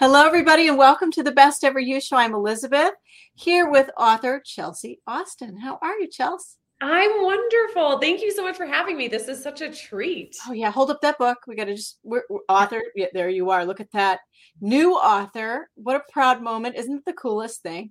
[0.00, 2.18] Hello, everybody, and welcome to the Best Ever You Show.
[2.18, 2.92] I'm Elizabeth,
[3.34, 5.58] here with author Chelsea Austin.
[5.58, 6.54] How are you, Chelsea?
[6.80, 7.98] I'm wonderful.
[7.98, 9.08] Thank you so much for having me.
[9.08, 10.36] This is such a treat.
[10.48, 11.38] Oh yeah, hold up that book.
[11.48, 12.80] We got to just we're, we're author.
[12.94, 13.64] Yeah, there you are.
[13.64, 14.20] Look at that
[14.60, 15.68] new author.
[15.74, 16.76] What a proud moment!
[16.76, 17.90] Isn't it the coolest thing?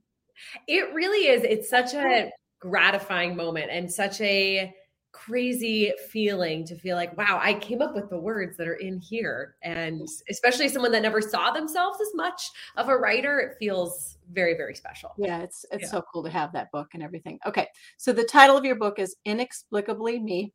[0.65, 1.43] It really is.
[1.43, 2.31] It's such a
[2.61, 4.73] gratifying moment and such a
[5.18, 9.00] crazy feeling to feel like, wow, I came up with the words that are in
[9.00, 9.55] here.
[9.63, 14.55] And especially someone that never saw themselves as much of a writer, it feels very,
[14.55, 15.14] very special.
[15.18, 15.89] Yeah, it's it's yeah.
[15.89, 17.39] so cool to have that book and everything.
[17.46, 17.68] Okay.
[17.97, 20.54] So the title of your book is Inexplicably Me.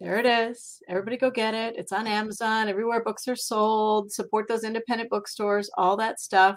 [0.00, 0.80] There it is.
[0.88, 1.74] Everybody go get it.
[1.76, 4.12] It's on Amazon, everywhere books are sold.
[4.12, 6.56] Support those independent bookstores, all that stuff.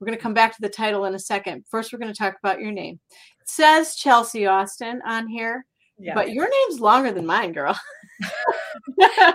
[0.00, 1.64] We're going to come back to the title in a second.
[1.68, 2.98] First, we're going to talk about your name.
[3.40, 5.66] It says Chelsea Austin on here.
[5.98, 6.14] Yeah.
[6.14, 7.78] But your name's longer than mine, girl.
[8.96, 9.34] that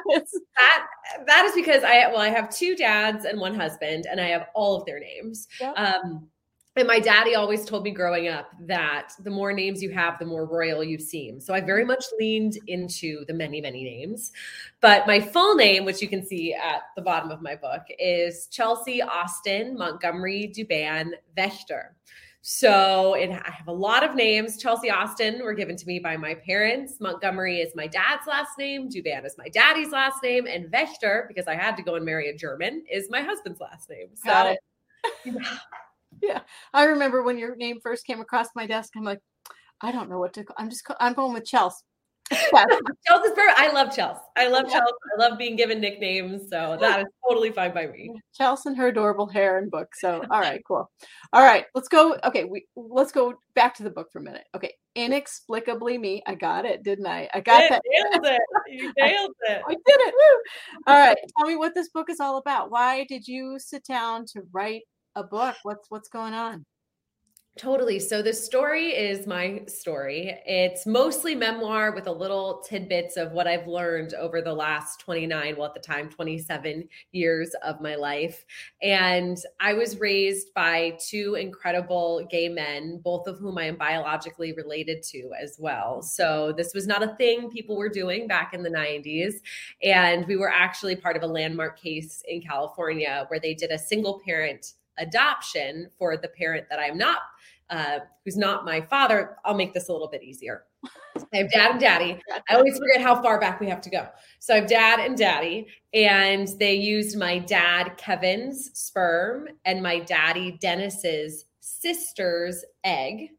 [1.25, 4.47] that is because I well, I have two dads and one husband, and I have
[4.53, 5.47] all of their names.
[5.59, 5.73] Yep.
[5.77, 6.29] Um,
[6.75, 10.25] and my daddy always told me growing up that the more names you have, the
[10.25, 11.39] more royal you seem.
[11.39, 14.31] So I very much leaned into the many, many names.
[14.81, 18.47] But my full name, which you can see at the bottom of my book, is
[18.47, 21.89] Chelsea Austin Montgomery Duban Vechter.
[22.45, 24.57] So it, I have a lot of names.
[24.57, 26.99] Chelsea Austin were given to me by my parents.
[26.99, 28.89] Montgomery is my dad's last name.
[28.89, 30.45] Duban is my daddy's last name.
[30.45, 33.89] And Vechter, because I had to go and marry a German, is my husband's last
[33.89, 34.07] name.
[34.13, 34.29] So
[35.23, 35.57] yeah.
[36.21, 36.39] yeah.
[36.73, 39.21] I remember when your name first came across my desk, I'm like,
[39.79, 40.57] I don't know what to call.
[40.59, 41.45] I'm just, I'm going with
[42.31, 42.79] Chelsea.
[43.07, 43.59] Chelsea's perfect.
[43.59, 44.19] I love Chelsea.
[44.37, 44.79] I love yeah.
[44.79, 44.93] Chelsea.
[45.17, 46.49] I love being given nicknames.
[46.49, 48.11] So that is totally fine by me.
[48.33, 49.93] Chelsea and her adorable hair and book.
[49.95, 50.89] So all right, cool.
[51.33, 52.17] All right, let's go.
[52.23, 54.45] Okay, we let's go back to the book for a minute.
[54.55, 56.23] Okay, inexplicably me.
[56.25, 57.29] I got it, didn't I?
[57.33, 57.81] I got that.
[57.85, 58.41] Nailed it.
[58.67, 59.61] You nailed it.
[59.67, 60.13] I did it.
[60.13, 60.81] Woo.
[60.87, 61.17] All right.
[61.37, 62.71] Tell me what this book is all about.
[62.71, 64.83] Why did you sit down to write
[65.15, 65.55] a book?
[65.63, 66.65] What's what's going on?
[67.55, 67.99] Totally.
[67.99, 70.39] So the story is my story.
[70.43, 75.55] It's mostly memoir with a little tidbits of what I've learned over the last 29,
[75.55, 78.43] well, at the time, 27 years of my life.
[78.81, 84.53] And I was raised by two incredible gay men, both of whom I am biologically
[84.53, 86.01] related to as well.
[86.01, 89.35] So this was not a thing people were doing back in the 90s.
[89.83, 93.77] And we were actually part of a landmark case in California where they did a
[93.77, 97.19] single parent adoption for the parent that I'm not
[97.69, 100.65] uh, who's not my father, I'll make this a little bit easier.
[101.33, 102.19] I have dad and daddy.
[102.49, 104.07] I always forget how far back we have to go.
[104.39, 109.99] So I have dad and daddy, and they used my dad Kevin's sperm and my
[109.99, 113.29] daddy Dennis's sister's egg.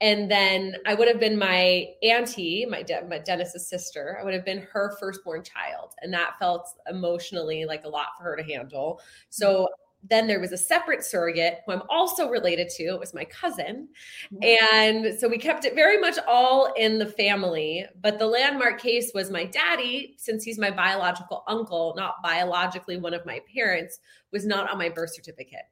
[0.00, 4.18] And then I would have been my auntie, my, de- my Dennis's sister.
[4.20, 8.24] I would have been her firstborn child, and that felt emotionally like a lot for
[8.24, 9.00] her to handle.
[9.30, 9.68] So
[10.08, 12.84] then there was a separate surrogate who I'm also related to.
[12.84, 13.88] It was my cousin.
[14.32, 15.06] Mm-hmm.
[15.06, 17.86] And so we kept it very much all in the family.
[18.00, 23.14] But the landmark case was my daddy, since he's my biological uncle, not biologically one
[23.14, 23.98] of my parents,
[24.32, 25.64] was not on my birth certificate.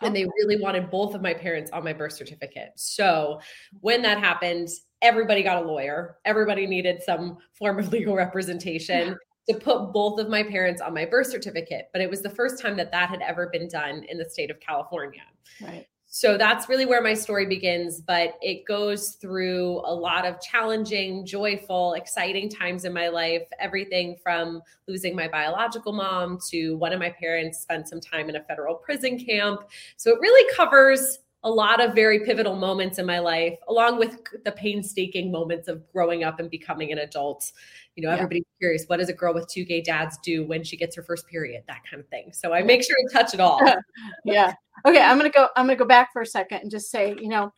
[0.00, 2.72] And they really wanted both of my parents on my birth certificate.
[2.74, 3.40] So
[3.80, 4.68] when that happened,
[5.00, 6.18] everybody got a lawyer.
[6.24, 9.16] Everybody needed some form of legal representation
[9.48, 12.60] to put both of my parents on my birth certificate, but it was the first
[12.60, 15.22] time that that had ever been done in the state of California.
[15.60, 15.86] Right.
[16.06, 21.26] So that's really where my story begins, but it goes through a lot of challenging,
[21.26, 23.42] joyful, exciting times in my life.
[23.58, 28.36] Everything from losing my biological mom to one of my parents spent some time in
[28.36, 29.62] a federal prison camp.
[29.96, 34.16] So it really covers a lot of very pivotal moments in my life, along with
[34.44, 37.50] the painstaking moments of growing up and becoming an adult.
[37.96, 38.16] You know, yeah.
[38.16, 41.02] everybody's curious what does a girl with two gay dads do when she gets her
[41.02, 42.32] first period, that kind of thing.
[42.32, 43.60] So I make sure to touch it all.
[44.24, 44.52] yeah.
[44.86, 45.00] Okay.
[45.00, 47.52] I'm gonna go, I'm gonna go back for a second and just say, you know,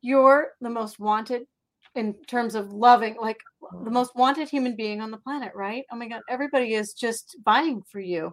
[0.00, 1.42] you're the most wanted
[1.96, 3.40] in terms of loving, like
[3.84, 5.84] the most wanted human being on the planet, right?
[5.90, 8.32] Oh my God, everybody is just vying for you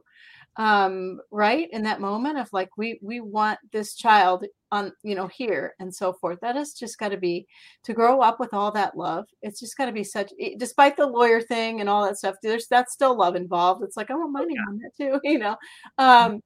[0.57, 5.27] um right in that moment of like we we want this child on you know
[5.27, 6.39] here and so forth.
[6.41, 7.47] That has just got to be
[7.83, 11.05] to grow up with all that love it's just got to be such despite the
[11.05, 13.83] lawyer thing and all that stuff there's that's still love involved.
[13.83, 15.55] It's like i want money name on that too you know?
[15.99, 16.33] Mm-hmm.
[16.35, 16.41] um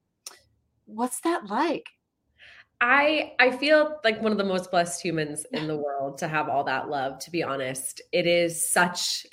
[0.86, 1.86] what's that like?
[2.80, 6.50] I I feel like one of the most blessed humans in the world to have
[6.50, 8.02] all that love to be honest.
[8.12, 9.26] It is such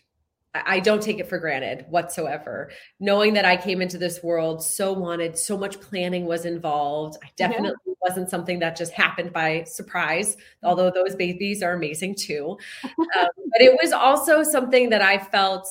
[0.55, 2.71] I don't take it for granted whatsoever.
[3.01, 7.19] Knowing that I came into this world so wanted, so much planning was involved.
[7.23, 7.95] I definitely yeah.
[8.03, 12.57] wasn't something that just happened by surprise, although those babies are amazing too.
[12.85, 12.97] um,
[13.37, 15.69] but it was also something that I felt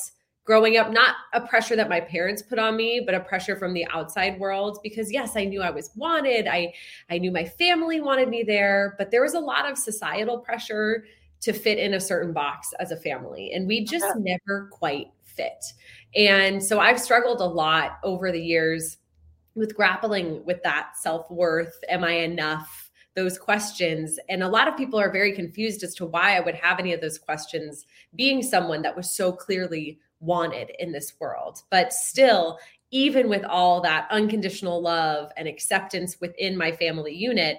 [0.48, 3.74] growing up not a pressure that my parents put on me but a pressure from
[3.74, 6.74] the outside world because yes i knew i was wanted i
[7.10, 11.04] i knew my family wanted me there but there was a lot of societal pressure
[11.42, 15.66] to fit in a certain box as a family and we just never quite fit
[16.16, 18.98] and so i've struggled a lot over the years
[19.56, 22.88] with grappling with that self-worth am i enough
[23.18, 24.20] those questions.
[24.30, 26.94] And a lot of people are very confused as to why I would have any
[26.94, 27.86] of those questions
[28.16, 31.64] being someone that was so clearly wanted in this world.
[31.72, 32.60] But still,
[32.92, 37.58] even with all that unconditional love and acceptance within my family unit,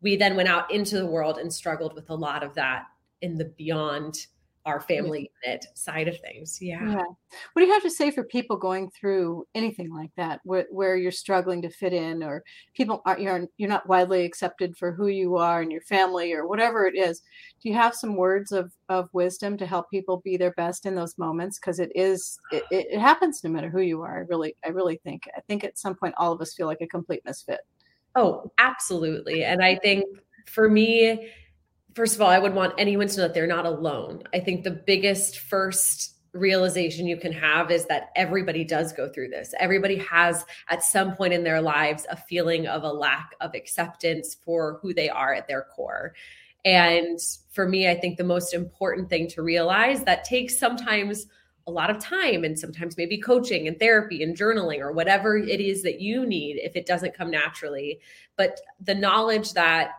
[0.00, 2.84] we then went out into the world and struggled with a lot of that
[3.22, 4.26] in the beyond
[4.66, 6.58] our family unit side of things.
[6.60, 6.86] Yeah.
[6.86, 6.96] yeah.
[6.96, 10.96] What do you have to say for people going through anything like that, where, where
[10.96, 12.44] you're struggling to fit in, or
[12.74, 16.46] people aren't you're you're not widely accepted for who you are and your family, or
[16.46, 17.22] whatever it is?
[17.62, 20.94] Do you have some words of of wisdom to help people be their best in
[20.94, 21.58] those moments?
[21.58, 24.18] Because it is it, it happens no matter who you are.
[24.18, 26.82] I really I really think I think at some point all of us feel like
[26.82, 27.60] a complete misfit.
[28.14, 30.04] Oh, absolutely, and I think
[30.46, 31.30] for me
[31.94, 34.22] first of all, I would want anyone to know that they're not alone.
[34.32, 39.28] I think the biggest first realization you can have is that everybody does go through
[39.28, 39.52] this.
[39.58, 44.36] Everybody has, at some point in their lives, a feeling of a lack of acceptance
[44.44, 46.14] for who they are at their core.
[46.64, 47.18] And
[47.50, 51.26] for me, I think the most important thing to realize that takes sometimes
[51.66, 55.60] a lot of time and sometimes maybe coaching and therapy and journaling or whatever it
[55.60, 58.00] is that you need if it doesn't come naturally.
[58.36, 59.92] But the knowledge that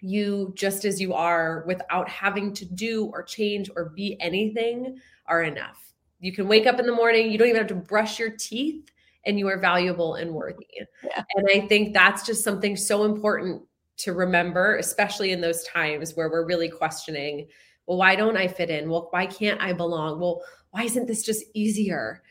[0.00, 5.42] you just as you are without having to do or change or be anything are
[5.42, 5.94] enough.
[6.20, 8.90] You can wake up in the morning, you don't even have to brush your teeth,
[9.24, 10.66] and you are valuable and worthy.
[11.02, 11.24] Yeah.
[11.34, 13.62] And I think that's just something so important
[13.98, 17.48] to remember, especially in those times where we're really questioning,
[17.86, 18.88] well, why don't I fit in?
[18.88, 20.20] Well, why can't I belong?
[20.20, 22.22] Well, why isn't this just easier?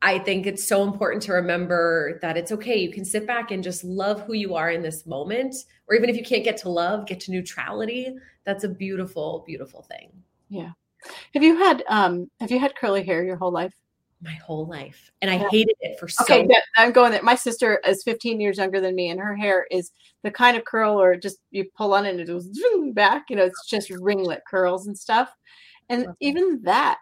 [0.00, 2.76] I think it's so important to remember that it's okay.
[2.76, 5.56] You can sit back and just love who you are in this moment.
[5.88, 8.14] Or even if you can't get to love, get to neutrality.
[8.44, 10.12] That's a beautiful, beautiful thing.
[10.48, 10.70] Yeah.
[11.34, 13.74] Have you had um have you had curly hair your whole life?
[14.20, 15.12] My whole life.
[15.22, 15.48] And I yeah.
[15.48, 17.22] hated it for so Okay, yeah, I'm going there.
[17.22, 19.92] My sister is 15 years younger than me, and her hair is
[20.24, 22.48] the kind of curl or just you pull on it and it goes
[22.92, 23.26] back.
[23.30, 25.30] You know, it's just ringlet curls and stuff.
[25.88, 26.98] And even that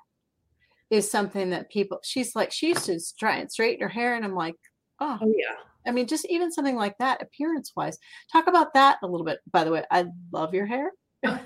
[0.90, 4.24] is something that people she's like she used to try and straighten her hair and
[4.24, 4.54] i'm like
[5.00, 5.56] oh, oh yeah.
[5.86, 7.98] I mean just even something like that appearance wise
[8.32, 9.40] talk about that a little bit.
[9.50, 10.90] By the way i love your hair.
[11.24, 11.40] Just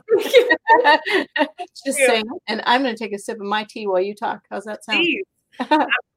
[1.99, 2.07] yeah.
[2.07, 4.43] saying and i'm going to take a sip of my tea while you talk.
[4.51, 5.07] How's that sound?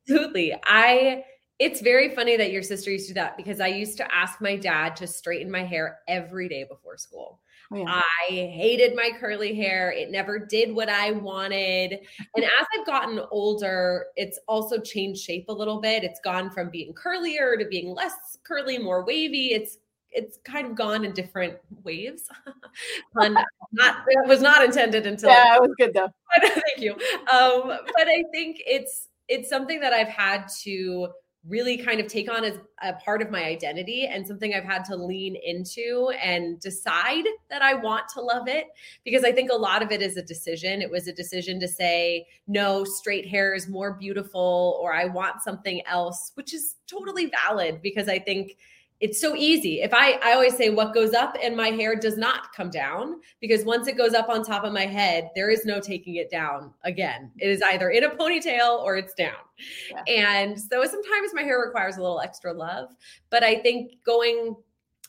[0.07, 0.53] Absolutely.
[0.65, 1.23] I
[1.59, 4.41] it's very funny that your sister used to do that because i used to ask
[4.41, 7.39] my dad to straighten my hair every day before school
[7.71, 7.85] Oh, yeah.
[7.87, 9.91] I hated my curly hair.
[9.91, 11.99] It never did what I wanted.
[12.35, 16.03] And as I've gotten older, it's also changed shape a little bit.
[16.03, 19.47] It's gone from being curlier to being less curly, more wavy.
[19.53, 19.77] It's
[20.15, 22.29] it's kind of gone in different waves.
[23.17, 23.33] Pun
[23.71, 26.09] not it was not intended until Yeah, it was good though.
[26.41, 26.91] Thank you.
[26.91, 31.07] Um, but I think it's it's something that I've had to
[31.47, 34.85] really kind of take on as a part of my identity and something I've had
[34.85, 38.67] to lean into and decide that I want to love it
[39.03, 40.81] because I think a lot of it is a decision.
[40.81, 45.41] It was a decision to say, no, straight hair is more beautiful, or I want
[45.41, 48.57] something else, which is totally valid because I think
[49.03, 49.81] it's so easy.
[49.81, 53.19] If I I always say what goes up in my hair does not come down
[53.41, 56.31] because once it goes up on top of my head, there is no taking it
[56.31, 57.29] down again.
[57.37, 59.43] It is either in a ponytail or it's down.
[59.91, 60.03] Yeah.
[60.07, 62.95] And so sometimes my hair requires a little extra love,
[63.29, 64.55] but I think going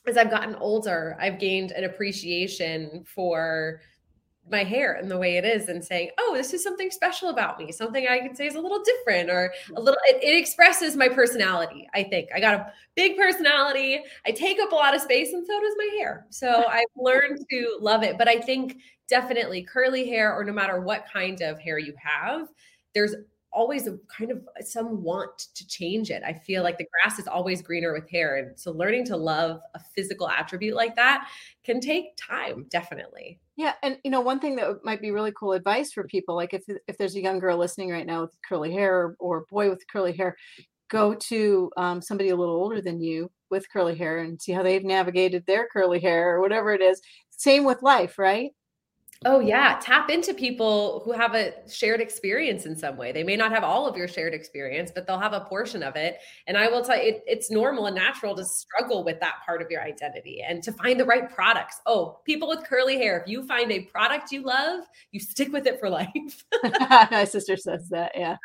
[0.08, 3.80] as I've gotten older, I've gained an appreciation for
[4.50, 7.58] my hair and the way it is and saying, oh, this is something special about
[7.58, 10.96] me, something I can say is a little different or a little, it, it, expresses
[10.96, 11.88] my personality.
[11.94, 14.02] I think I got a big personality.
[14.26, 16.26] I take up a lot of space and so does my hair.
[16.30, 18.18] So I've learned to love it.
[18.18, 18.76] But I think
[19.08, 22.48] definitely curly hair or no matter what kind of hair you have,
[22.94, 23.14] there's
[23.54, 26.22] always a kind of some want to change it.
[26.26, 28.36] I feel like the grass is always greener with hair.
[28.36, 31.28] And so learning to love a physical attribute like that
[31.62, 33.38] can take time, definitely.
[33.56, 33.74] Yeah.
[33.82, 36.64] And you know, one thing that might be really cool advice for people, like if
[36.88, 39.84] if there's a young girl listening right now with curly hair or, or boy with
[39.90, 40.36] curly hair,
[40.90, 44.62] go to um, somebody a little older than you with curly hair and see how
[44.62, 47.00] they've navigated their curly hair or whatever it is.
[47.30, 48.50] Same with life, right?
[49.26, 49.78] Oh, yeah.
[49.80, 53.10] Tap into people who have a shared experience in some way.
[53.10, 55.96] They may not have all of your shared experience, but they'll have a portion of
[55.96, 56.18] it.
[56.46, 59.62] And I will tell you, it, it's normal and natural to struggle with that part
[59.62, 61.80] of your identity and to find the right products.
[61.86, 65.66] Oh, people with curly hair, if you find a product you love, you stick with
[65.66, 66.44] it for life.
[67.10, 68.12] My sister says that.
[68.14, 68.36] Yeah.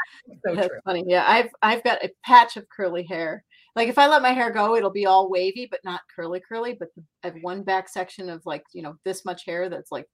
[0.45, 0.79] So That's true.
[0.85, 1.03] funny.
[1.05, 1.25] Yeah.
[1.27, 3.43] I've, I've got a patch of curly hair.
[3.75, 6.75] Like if I let my hair go, it'll be all wavy, but not curly, curly.
[6.77, 6.89] But
[7.23, 10.05] I have one back section of like, you know, this much hair that's like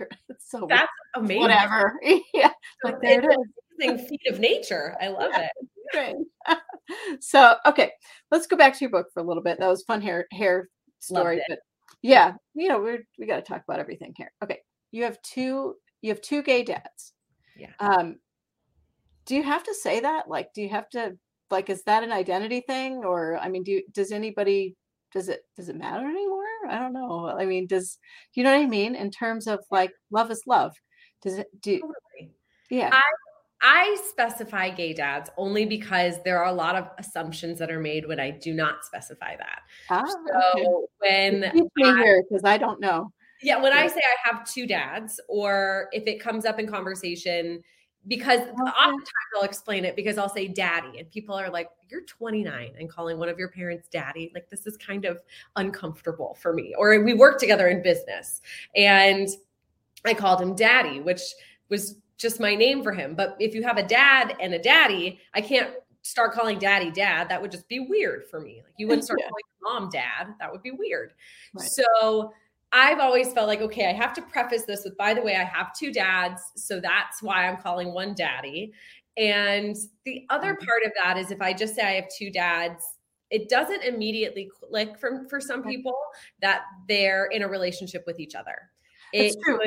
[0.38, 1.42] so that's amazing.
[1.42, 1.98] Whatever.
[2.34, 2.50] yeah.
[2.84, 3.38] Like there it
[3.80, 4.08] is.
[4.08, 4.96] feat of nature.
[5.00, 5.48] I love yeah.
[5.94, 6.58] it.
[7.20, 7.90] so okay,
[8.30, 9.58] let's go back to your book for a little bit.
[9.58, 10.68] That was fun hair hair
[11.00, 11.58] story, but
[12.02, 14.32] yeah, you know, we're we got to talk about everything here.
[14.42, 14.58] Okay,
[14.90, 17.12] you have two you have two gay dads.
[17.56, 17.70] Yeah.
[17.78, 18.16] Um,
[19.24, 20.28] do you have to say that?
[20.28, 21.16] Like, do you have to
[21.50, 24.76] like is that an identity thing, or I mean, do you, does anybody
[25.12, 26.41] does it does it matter anymore?
[26.68, 27.28] I don't know.
[27.28, 27.98] I mean, does
[28.34, 30.72] you know what I mean in terms of like love is love?
[31.22, 31.80] Does it do?
[31.80, 32.34] Totally.
[32.70, 32.90] Yeah.
[32.92, 33.02] I
[33.64, 38.06] I specify gay dads only because there are a lot of assumptions that are made
[38.08, 39.60] when I do not specify that.
[39.88, 40.66] Ah, so okay.
[40.98, 43.12] when because I don't know.
[43.40, 43.82] Yeah, when yeah.
[43.82, 47.62] I say I have two dads, or if it comes up in conversation,
[48.08, 52.72] because oftentimes I'll explain it because I'll say daddy, and people are like, You're 29
[52.78, 54.30] and calling one of your parents daddy.
[54.34, 55.20] Like, this is kind of
[55.56, 56.74] uncomfortable for me.
[56.76, 58.40] Or we work together in business,
[58.76, 59.28] and
[60.04, 61.22] I called him daddy, which
[61.68, 63.14] was just my name for him.
[63.14, 65.70] But if you have a dad and a daddy, I can't
[66.02, 67.28] start calling daddy dad.
[67.28, 68.62] That would just be weird for me.
[68.64, 69.28] Like, you wouldn't start yeah.
[69.28, 70.34] calling mom dad.
[70.38, 71.12] That would be weird.
[71.54, 71.68] Right.
[71.68, 72.32] So,
[72.72, 75.44] I've always felt like, okay, I have to preface this with, by the way, I
[75.44, 76.42] have two dads.
[76.56, 78.72] So that's why I'm calling one daddy.
[79.16, 80.64] And the other mm-hmm.
[80.64, 82.82] part of that is if I just say I have two dads,
[83.30, 85.94] it doesn't immediately click for, for some people
[86.40, 88.56] that they're in a relationship with each other.
[89.12, 89.58] It's it, true.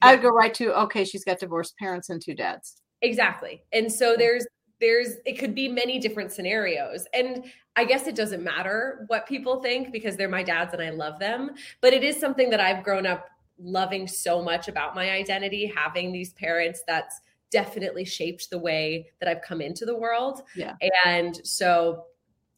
[0.00, 2.82] I would go right to, okay, she's got divorced parents and two dads.
[3.00, 3.62] Exactly.
[3.72, 4.46] And so there's
[4.82, 7.06] there's it could be many different scenarios.
[7.14, 10.90] And i guess it doesn't matter what people think because they're my dads and i
[10.90, 15.10] love them but it is something that i've grown up loving so much about my
[15.10, 20.42] identity having these parents that's definitely shaped the way that i've come into the world.
[20.56, 20.74] Yeah.
[21.04, 22.04] And so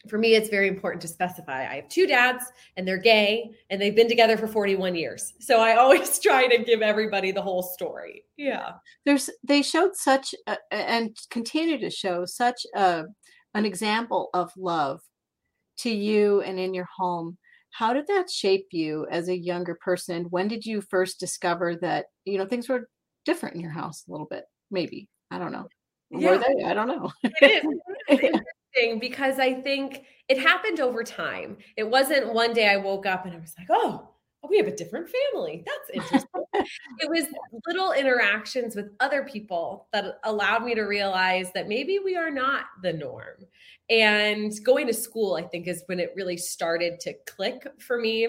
[0.08, 2.44] for me, it's very important to specify I have two dads
[2.76, 5.32] and they're gay and they've been together for 41 years.
[5.44, 8.24] So I always try to give everybody the whole story.
[8.36, 8.72] Yeah.
[9.04, 13.04] There's, they showed such, a, and continue to show such a,
[13.54, 15.00] an example of love
[15.78, 17.36] to you and in your home.
[17.70, 20.26] How did that shape you as a younger person?
[20.30, 22.88] When did you first discover that, you know, things were
[23.24, 24.44] different in your house a little bit?
[24.70, 25.08] Maybe.
[25.30, 25.68] I don't know.
[26.10, 26.30] Yeah.
[26.30, 26.64] Were they?
[26.64, 27.10] I don't know.
[27.22, 27.64] It
[28.24, 28.40] is
[28.74, 31.56] interesting because I think it happened over time.
[31.76, 34.08] It wasn't one day I woke up and I was like, oh,
[34.42, 35.64] oh we have a different family.
[35.66, 36.44] That's interesting.
[37.00, 37.26] it was
[37.66, 42.64] little interactions with other people that allowed me to realize that maybe we are not
[42.82, 43.46] the norm.
[43.90, 48.28] And going to school, I think, is when it really started to click for me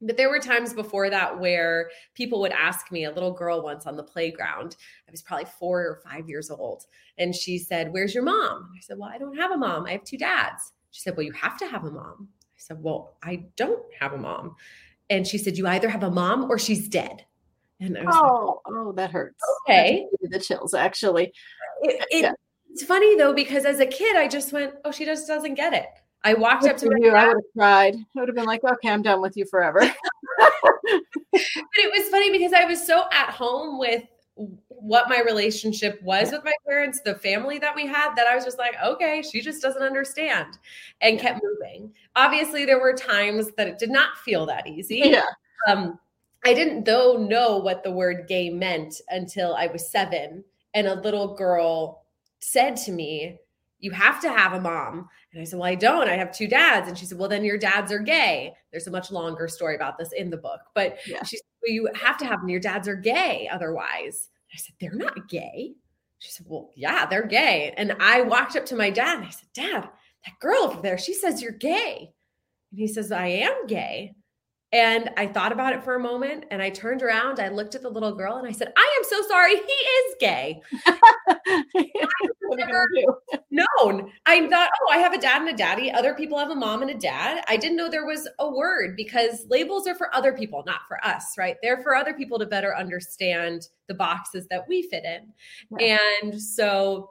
[0.00, 3.86] but there were times before that where people would ask me, a little girl once
[3.86, 4.76] on the playground,
[5.06, 6.84] I was probably four or five years old.
[7.18, 8.70] And she said, Where's your mom?
[8.76, 9.86] I said, Well, I don't have a mom.
[9.86, 10.72] I have two dads.
[10.90, 12.28] She said, Well, you have to have a mom.
[12.42, 14.56] I said, Well, I don't have a mom.
[15.10, 17.24] And she said, You either have a mom or she's dead.
[17.80, 19.42] And I was oh, like, oh, that hurts.
[19.68, 20.06] Okay.
[20.22, 21.32] The chills, actually.
[21.82, 22.32] It, it, yeah.
[22.70, 25.74] It's funny though, because as a kid, I just went, Oh, she just doesn't get
[25.74, 25.88] it.
[26.22, 27.10] I walked Good up to you.
[27.12, 27.94] I would have cried.
[27.96, 29.80] I would have been like, okay, I'm done with you forever.
[30.38, 30.52] but
[31.32, 34.04] it was funny because I was so at home with
[34.68, 38.44] what my relationship was with my parents, the family that we had, that I was
[38.44, 40.58] just like, okay, she just doesn't understand
[41.00, 41.22] and yeah.
[41.22, 41.92] kept moving.
[42.16, 45.02] Obviously, there were times that it did not feel that easy.
[45.04, 45.24] Yeah.
[45.68, 45.98] Um,
[46.44, 51.00] I didn't though know what the word gay meant until I was seven and a
[51.00, 52.04] little girl
[52.40, 53.38] said to me,
[53.80, 55.08] you have to have a mom.
[55.32, 56.08] And I said, Well, I don't.
[56.08, 56.88] I have two dads.
[56.88, 58.52] And she said, Well, then your dads are gay.
[58.72, 60.60] There's a much longer story about this in the book.
[60.74, 61.22] But yeah.
[61.22, 62.48] she said, Well, you have to have them.
[62.48, 64.28] Your dads are gay otherwise.
[64.52, 65.74] I said, They're not gay.
[66.18, 67.72] She said, Well, yeah, they're gay.
[67.76, 69.88] And I walked up to my dad and I said, Dad,
[70.24, 72.12] that girl over there, she says you're gay.
[72.72, 74.14] And he says, I am gay.
[74.72, 77.82] And I thought about it for a moment and I turned around, I looked at
[77.82, 79.56] the little girl and I said, I am so sorry.
[79.56, 80.62] He is gay.
[82.56, 82.86] never
[83.50, 84.10] known.
[84.26, 85.90] I thought, oh, I have a dad and a daddy.
[85.90, 87.44] Other people have a mom and a dad.
[87.48, 91.04] I didn't know there was a word because labels are for other people, not for
[91.04, 91.56] us, right?
[91.62, 95.32] They're for other people to better understand the boxes that we fit in.
[95.78, 95.98] Yeah.
[96.22, 97.10] And so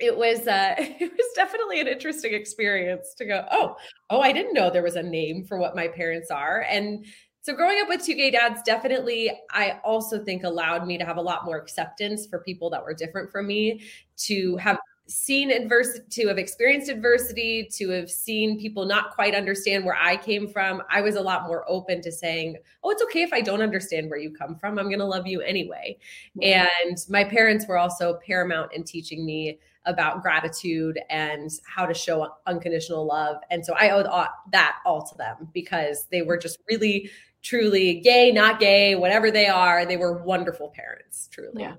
[0.00, 3.76] it was uh it was definitely an interesting experience to go oh
[4.10, 7.06] oh i didn't know there was a name for what my parents are and
[7.44, 11.18] So growing up with two gay dads definitely I also think allowed me to have
[11.18, 13.82] a lot more acceptance for people that were different from me,
[14.16, 19.84] to have seen adversity, to have experienced adversity, to have seen people not quite understand
[19.84, 23.20] where I came from, I was a lot more open to saying, Oh, it's okay
[23.20, 24.78] if I don't understand where you come from.
[24.78, 25.98] I'm going to love you anyway.
[26.40, 32.26] And my parents were also paramount in teaching me about gratitude and how to show
[32.46, 33.36] unconditional love.
[33.50, 36.42] And so I owe that all to them because they were mm-hmm.
[36.42, 37.10] just really,
[37.44, 39.86] truly gay, not gay, whatever they are.
[39.86, 41.62] They were wonderful parents, truly.
[41.62, 41.74] Yeah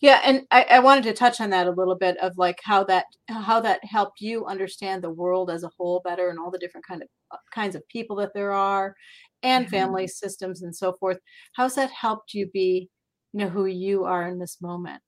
[0.00, 2.84] yeah and I, I, wanted to touch on that a little bit of like how
[2.84, 6.58] that how that helped you understand the world as a whole better and all the
[6.58, 8.94] different kind of uh, kinds of people that there are
[9.42, 9.76] and mm-hmm.
[9.76, 11.18] family systems and so forth
[11.54, 12.88] how's that helped you be
[13.32, 15.00] you know who you are in this moment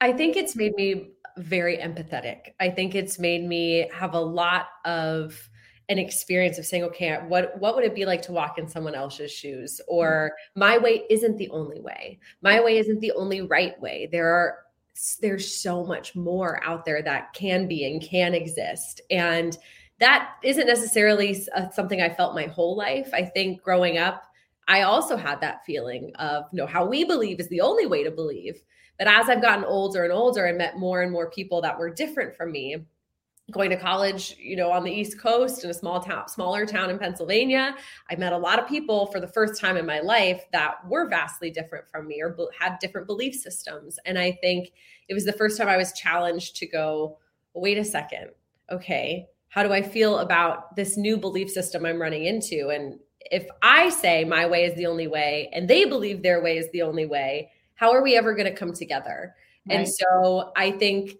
[0.00, 4.66] i think it's made me very empathetic i think it's made me have a lot
[4.84, 5.48] of
[5.88, 8.94] an experience of saying okay what what would it be like to walk in someone
[8.94, 9.80] else's shoes?
[9.86, 12.18] Or my way isn't the only way.
[12.42, 14.08] My way isn't the only right way.
[14.10, 14.58] There are
[15.20, 19.00] there's so much more out there that can be and can exist.
[19.10, 19.58] And
[19.98, 23.10] that isn't necessarily uh, something i felt my whole life.
[23.12, 24.24] I think growing up
[24.66, 28.02] i also had that feeling of you know how we believe is the only way
[28.04, 28.62] to believe.
[28.98, 31.90] But as i've gotten older and older and met more and more people that were
[31.90, 32.86] different from me
[33.50, 36.88] going to college, you know, on the East Coast in a small town, smaller town
[36.88, 37.76] in Pennsylvania.
[38.10, 41.08] I met a lot of people for the first time in my life that were
[41.08, 43.98] vastly different from me or had different belief systems.
[44.06, 44.72] And I think
[45.08, 47.18] it was the first time I was challenged to go,
[47.52, 48.30] wait a second.
[48.70, 52.70] Okay, how do I feel about this new belief system I'm running into?
[52.70, 52.98] And
[53.30, 56.70] if I say my way is the only way and they believe their way is
[56.72, 59.34] the only way, how are we ever going to come together?
[59.68, 59.80] Right.
[59.80, 61.18] And so I think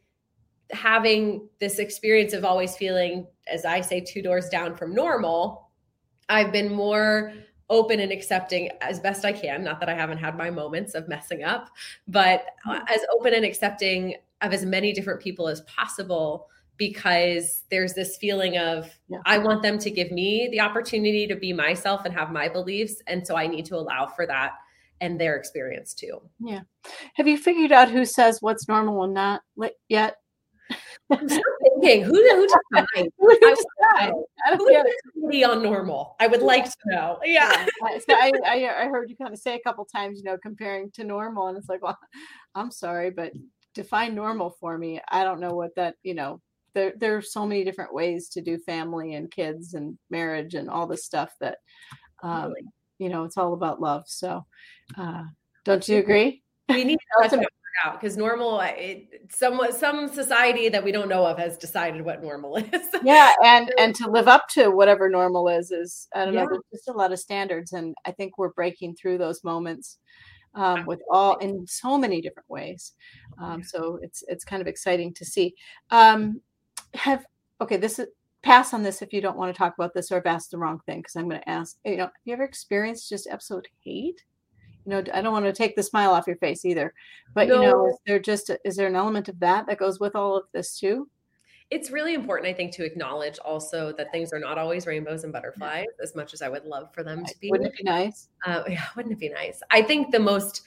[0.74, 5.70] having this experience of always feeling, as I say, two doors down from normal,
[6.28, 7.32] I've been more
[7.70, 9.64] open and accepting as best I can.
[9.64, 11.70] Not that I haven't had my moments of messing up,
[12.06, 12.84] but mm-hmm.
[12.88, 18.58] as open and accepting of as many different people as possible because there's this feeling
[18.58, 19.18] of yeah.
[19.26, 23.00] I want them to give me the opportunity to be myself and have my beliefs.
[23.06, 24.54] And so I need to allow for that
[25.00, 26.20] and their experience too.
[26.40, 26.60] Yeah.
[27.14, 29.42] Have you figured out who says what's normal and not
[29.88, 30.16] yet?
[31.20, 33.08] I'm thinking, who who decides?
[33.18, 34.16] who decides?
[34.58, 36.16] Who the on normal?
[36.20, 37.18] I would like to know.
[37.24, 37.66] Yeah.
[37.82, 37.98] yeah.
[37.98, 40.90] So I, I, I heard you kind of say a couple times, you know, comparing
[40.92, 41.98] to normal, and it's like, well,
[42.54, 43.32] I'm sorry, but
[43.74, 45.00] define normal for me.
[45.08, 46.40] I don't know what that, you know,
[46.74, 50.68] there there are so many different ways to do family and kids and marriage and
[50.68, 51.58] all this stuff that,
[52.22, 52.62] um, really?
[52.98, 54.04] you know, it's all about love.
[54.06, 54.44] So,
[54.96, 55.24] uh,
[55.64, 56.42] don't you agree?
[56.68, 56.98] We need
[57.28, 57.46] to
[57.84, 62.22] out because normal it, some some society that we don't know of has decided what
[62.22, 62.86] normal is.
[63.02, 66.44] Yeah and and to live up to whatever normal is is i don't yeah.
[66.44, 69.98] know there's just a lot of standards and i think we're breaking through those moments
[70.54, 72.92] um, with all in so many different ways
[73.38, 75.54] um, so it's it's kind of exciting to see.
[75.90, 76.40] Um,
[76.94, 77.24] have
[77.60, 78.06] okay this is
[78.42, 80.58] pass on this if you don't want to talk about this or have asked the
[80.58, 83.66] wrong thing because i'm going to ask you know have you ever experienced just absolute
[83.82, 84.22] hate
[84.84, 86.92] you know i don't want to take the smile off your face either
[87.34, 87.54] but no.
[87.54, 90.36] you know is there just is there an element of that that goes with all
[90.36, 91.08] of this too
[91.70, 95.32] it's really important i think to acknowledge also that things are not always rainbows and
[95.32, 96.02] butterflies yeah.
[96.02, 98.62] as much as i would love for them to be wouldn't it be nice uh,
[98.68, 100.62] yeah wouldn't it be nice i think the most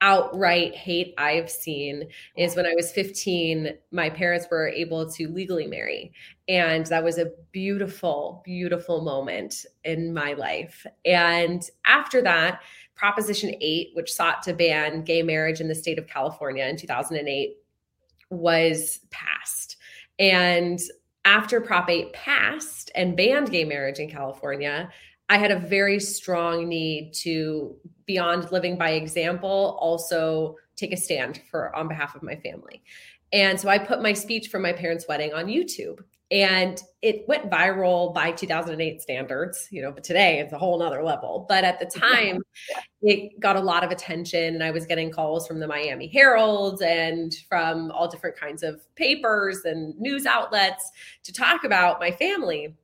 [0.00, 5.66] outright hate I've seen is when I was 15, my parents were able to legally
[5.66, 6.12] marry.
[6.48, 10.86] And that was a beautiful, beautiful moment in my life.
[11.04, 12.60] And after that,
[12.96, 17.56] Proposition 8, which sought to ban gay marriage in the state of California in 2008,
[18.30, 19.76] was passed.
[20.18, 20.80] And
[21.24, 24.90] after Prop 8 passed and banned gay marriage in California,
[25.28, 31.42] I had a very strong need to, beyond living by example, also take a stand
[31.50, 32.82] for on behalf of my family.
[33.32, 35.98] And so I put my speech from my parents' wedding on YouTube
[36.30, 41.02] and it went viral by 2008 standards you know but today it's a whole nother
[41.02, 41.46] level.
[41.48, 42.42] But at the time
[43.02, 46.82] it got a lot of attention and i was getting calls from the miami herald
[46.82, 50.90] and from all different kinds of papers and news outlets
[51.22, 52.74] to talk about my family.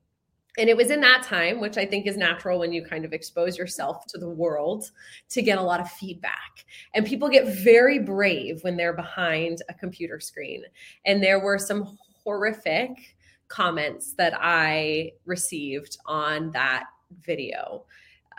[0.59, 3.13] And it was in that time which i think is natural when you kind of
[3.13, 4.91] expose yourself to the world
[5.31, 6.65] to get a lot of feedback.
[6.95, 10.63] And people get very brave when they're behind a computer screen.
[11.07, 13.17] And there were some horrific
[13.53, 16.85] comments that I received on that
[17.21, 17.85] video.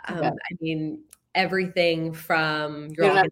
[0.08, 0.26] Um, okay.
[0.28, 1.00] I mean,
[1.36, 3.22] everything from your yeah,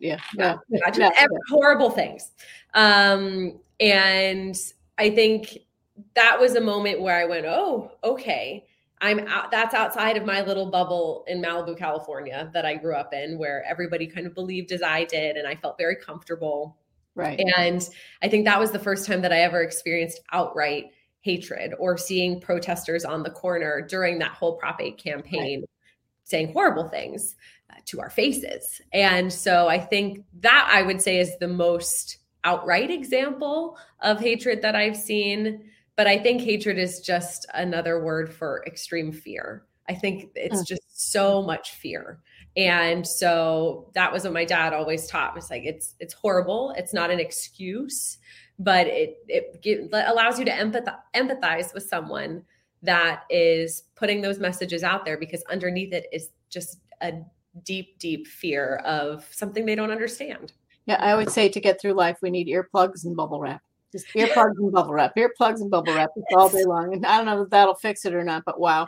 [0.00, 2.32] yeah, yeah, yeah, every, horrible things.
[2.72, 4.56] Um, and
[4.96, 5.58] I think
[6.14, 8.64] that was a moment where I went, oh, okay.
[9.02, 13.12] I'm out, that's outside of my little bubble in Malibu, California that I grew up
[13.12, 16.78] in, where everybody kind of believed as I did, and I felt very comfortable.
[17.14, 17.38] Right.
[17.58, 17.86] And
[18.22, 20.92] I think that was the first time that I ever experienced outright
[21.26, 25.68] hatred or seeing protesters on the corner during that whole Prop 8 campaign right.
[26.22, 27.34] saying horrible things
[27.70, 28.80] uh, to our faces.
[28.92, 34.62] And so I think that I would say is the most outright example of hatred
[34.62, 35.68] that I've seen.
[35.96, 39.64] But I think hatred is just another word for extreme fear.
[39.88, 40.66] I think it's mm.
[40.66, 42.20] just so much fear.
[42.56, 46.72] And so that was what my dad always taught was like it's it's horrible.
[46.76, 48.18] It's not an excuse,
[48.58, 52.42] but it it give, allows you to empathize, empathize with someone
[52.82, 57.12] that is putting those messages out there because underneath it is just a
[57.64, 60.52] deep deep fear of something they don't understand.
[60.86, 63.62] Yeah, I would say to get through life, we need earplugs and bubble wrap.
[63.92, 66.92] Just earplugs and bubble wrap, earplugs and bubble wrap all day long.
[66.92, 68.86] And I don't know if that'll fix it or not, but wow.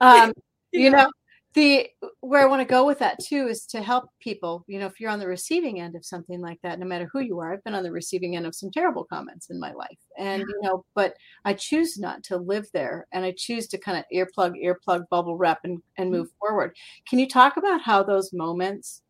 [0.00, 0.32] Um.
[0.70, 1.10] You know,
[1.58, 1.88] the
[2.20, 4.64] where I want to go with that too is to help people.
[4.68, 7.20] You know, if you're on the receiving end of something like that, no matter who
[7.20, 9.98] you are, I've been on the receiving end of some terrible comments in my life,
[10.16, 13.98] and you know, but I choose not to live there, and I choose to kind
[13.98, 16.46] of earplug, earplug, bubble wrap, and and move mm-hmm.
[16.46, 16.76] forward.
[17.08, 19.02] Can you talk about how those moments?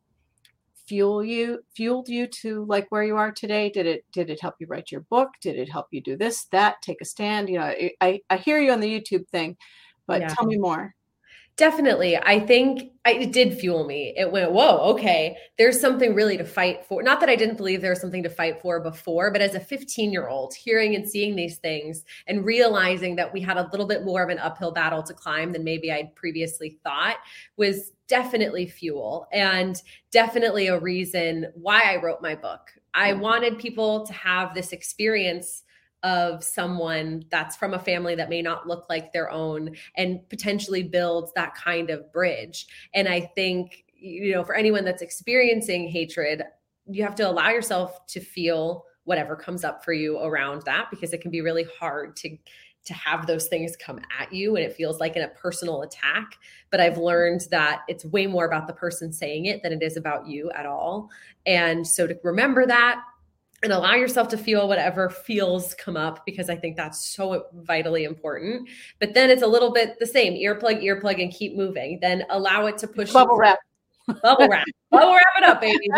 [0.87, 4.54] fuel you fueled you to like where you are today did it did it help
[4.58, 7.58] you write your book did it help you do this that take a stand you
[7.58, 9.54] know i i hear you on the youtube thing
[10.06, 10.28] but yeah.
[10.28, 10.94] tell me more
[11.59, 12.16] Definitely.
[12.16, 14.14] I think I, it did fuel me.
[14.16, 17.03] It went, whoa, okay, there's something really to fight for.
[17.03, 19.61] Not that I didn't believe there was something to fight for before, but as a
[19.61, 23.88] 15 year old, hearing and seeing these things and realizing that we had a little
[23.88, 27.16] bit more of an uphill battle to climb than maybe I'd previously thought
[27.57, 32.71] was definitely fuel and definitely a reason why I wrote my book.
[32.94, 35.64] I wanted people to have this experience
[36.02, 40.82] of someone that's from a family that may not look like their own and potentially
[40.82, 42.66] builds that kind of bridge.
[42.94, 46.42] And I think, you know, for anyone that's experiencing hatred,
[46.87, 51.12] you have to allow yourself to feel whatever comes up for you around that because
[51.12, 52.37] it can be really hard to
[52.84, 56.37] to have those things come at you and it feels like in a personal attack
[56.70, 59.96] but i've learned that it's way more about the person saying it than it is
[59.96, 61.08] about you at all
[61.44, 63.02] and so to remember that
[63.62, 68.05] and allow yourself to feel whatever feels come up because I think that's so vitally
[68.05, 68.68] important.
[69.01, 71.99] But then it's a little bit the same earplug, earplug, and keep moving.
[72.01, 73.59] Then allow it to push bubble wrap.
[74.23, 74.64] Bubble wrap.
[74.90, 75.88] bubble wrap it up, baby.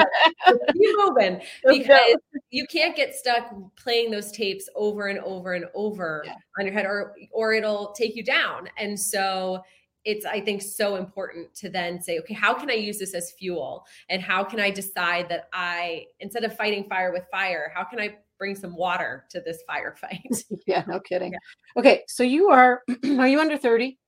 [0.73, 2.17] keep moving because
[2.51, 6.35] you can't get stuck playing those tapes over and over and over yeah.
[6.59, 8.69] on your head, or or it'll take you down.
[8.79, 9.63] And so
[10.05, 13.33] it's i think so important to then say okay how can i use this as
[13.33, 13.85] fuel?
[14.09, 18.01] And how can i decide that i instead of fighting fire with fire how can
[18.01, 20.45] i bring some water to this firefight?
[20.67, 21.33] Yeah no kidding.
[21.33, 21.39] Yeah.
[21.81, 22.83] okay so you are
[23.19, 23.99] are you under 30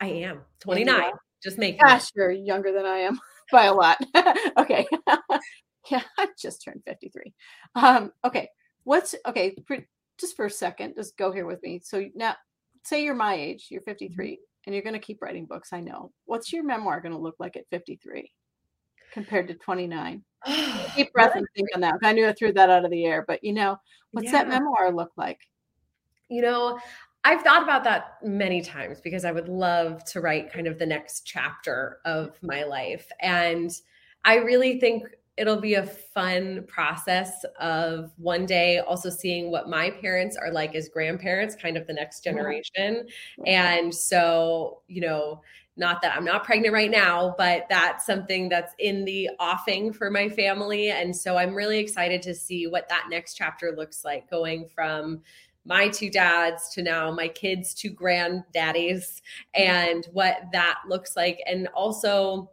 [0.00, 0.40] i am.
[0.60, 1.10] 29
[1.42, 3.18] just making gosh you're younger than i am
[3.52, 3.98] by a lot.
[4.58, 4.86] Okay.
[5.90, 7.34] Yeah i just turned 53
[7.74, 8.48] um okay
[8.84, 9.54] what's okay
[10.18, 11.80] just for a second just go here with me.
[11.82, 12.36] So now
[12.84, 16.12] say you're my age you're 53 and you're going to keep writing books, I know.
[16.24, 18.30] What's your memoir going to look like at 53
[19.12, 20.22] compared to 29?
[20.94, 21.94] keep breath and think on that.
[22.02, 23.76] I knew I threw that out of the air, but you know,
[24.12, 24.32] what's yeah.
[24.32, 25.38] that memoir look like?
[26.28, 26.78] You know,
[27.24, 30.86] I've thought about that many times because I would love to write kind of the
[30.86, 33.06] next chapter of my life.
[33.20, 33.70] And
[34.24, 35.04] I really think
[35.36, 40.74] it'll be a fun process of one day also seeing what my parents are like
[40.74, 43.06] as grandparents, kind of the next generation.
[43.46, 45.40] And so, you know,
[45.76, 50.10] not that I'm not pregnant right now, but that's something that's in the offing for
[50.10, 50.90] my family.
[50.90, 55.22] And so I'm really excited to see what that next chapter looks like going from
[55.64, 59.22] my two dads to now my kids' two granddaddies
[59.54, 61.38] and what that looks like.
[61.46, 62.50] And also,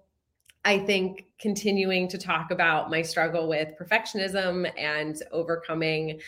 [0.65, 6.19] I think continuing to talk about my struggle with perfectionism and overcoming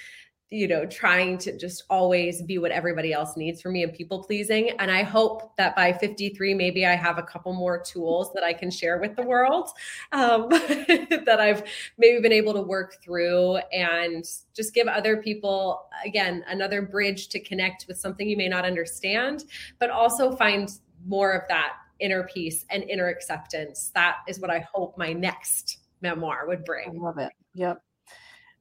[0.51, 4.21] you know trying to just always be what everybody else needs from me and people
[4.21, 4.71] pleasing.
[4.79, 8.51] And i hope that by 53 maybe i have a couple more tools that i
[8.51, 9.69] can share with the world
[10.11, 11.63] um, that i've
[11.97, 17.39] maybe been able to work through and just give other people again another bridge to
[17.39, 19.45] connect with something you may not understand
[19.79, 20.69] but also find
[21.05, 23.91] more of that inner peace and inner acceptance.
[23.93, 26.89] That is what I hope my next memoir would bring.
[26.89, 27.31] I love it.
[27.55, 27.81] Yep.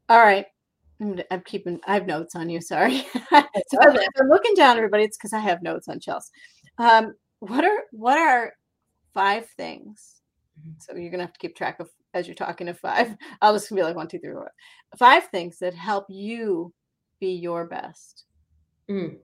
[0.08, 0.46] All right.
[1.00, 2.60] I'm keeping, I have notes on you.
[2.60, 3.06] Sorry.
[3.30, 5.04] so I'm looking down, everybody.
[5.04, 6.30] It's because I have notes on Chelsea.
[6.78, 8.52] Um, what are, what are
[9.14, 10.20] five things?
[10.60, 10.72] Mm-hmm.
[10.80, 13.16] So you're going to have to keep track of as you're talking to five.
[13.42, 14.50] I'll just be like one, two, three, four.
[14.98, 16.72] Five things that help you
[17.18, 18.24] be your best.
[18.90, 19.18] Mm.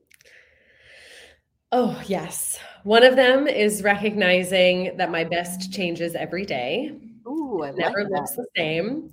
[1.72, 2.58] Oh, yes.
[2.84, 6.92] One of them is recognizing that my best changes every day.
[7.26, 9.12] Ooh, I it never like looks the same.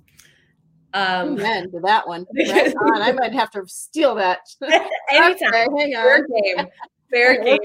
[0.92, 2.24] Um, Amen to that one.
[2.48, 3.02] Right on.
[3.02, 4.40] I might have to steal that.
[5.10, 5.52] anytime.
[5.52, 6.66] Okay, hang Fair game.
[7.10, 7.60] Fair game.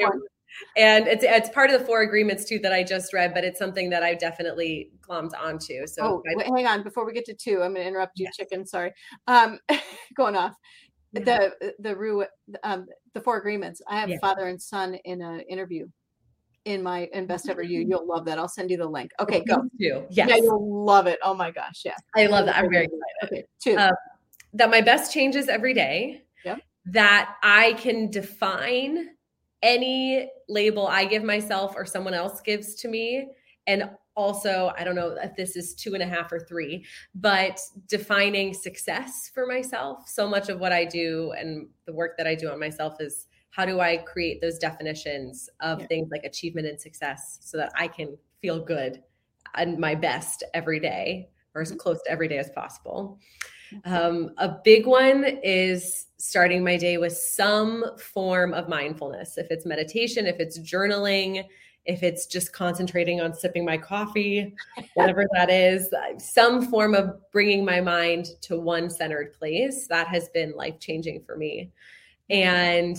[0.76, 3.60] And it's it's part of the four agreements too that I just read, but it's
[3.60, 5.86] something that I definitely glommed onto.
[5.88, 6.84] So Oh, wait, hang on.
[6.84, 8.36] Before we get to two, I'm going to interrupt you, Yes.
[8.36, 8.66] chicken.
[8.66, 8.92] Sorry.
[9.28, 9.60] Um,
[10.18, 10.56] going off.
[11.14, 11.24] Yeah.
[11.60, 12.26] The the Ru-
[12.64, 13.82] um the four agreements.
[13.88, 14.20] I have Yeah.
[14.20, 15.88] father and son in an interview
[16.66, 17.82] in my in best ever you.
[17.82, 18.38] You'll love that.
[18.38, 19.12] I'll send you the link.
[19.20, 19.62] Okay, go.
[19.62, 20.06] Please do.
[20.10, 20.30] Yes.
[20.30, 21.20] Yeah, you'll love it.
[21.24, 21.96] Oh my gosh, yeah.
[22.16, 22.58] I love that.
[22.58, 23.02] I'm very excited.
[23.24, 23.76] Okay, two.
[23.76, 23.92] Uh,
[24.54, 26.24] that my best changes every day.
[26.46, 26.62] Yep.
[26.86, 29.10] That I can define
[29.62, 33.28] any label I give myself or someone else gives to me.
[33.68, 33.90] And
[34.20, 38.54] also, I don't know if this is two and a half or three, but defining
[38.54, 40.10] success for myself.
[40.10, 43.28] So much of what I do and the work that I do on myself is
[43.52, 45.88] how do I create those definitions of Yeah.
[45.88, 49.02] things like achievement and success so that I can feel good
[49.56, 53.20] and my best every day or as close to every day as possible.
[53.86, 59.38] Um, a big one is starting my day with some form of mindfulness.
[59.38, 61.46] If it's meditation, if it's journaling,
[61.90, 64.56] if it's just concentrating on sipping my coffee,
[64.94, 70.30] whatever that is, some form of bringing my mind to one centered place, that has
[70.30, 71.72] been life changing for me.
[72.30, 72.98] And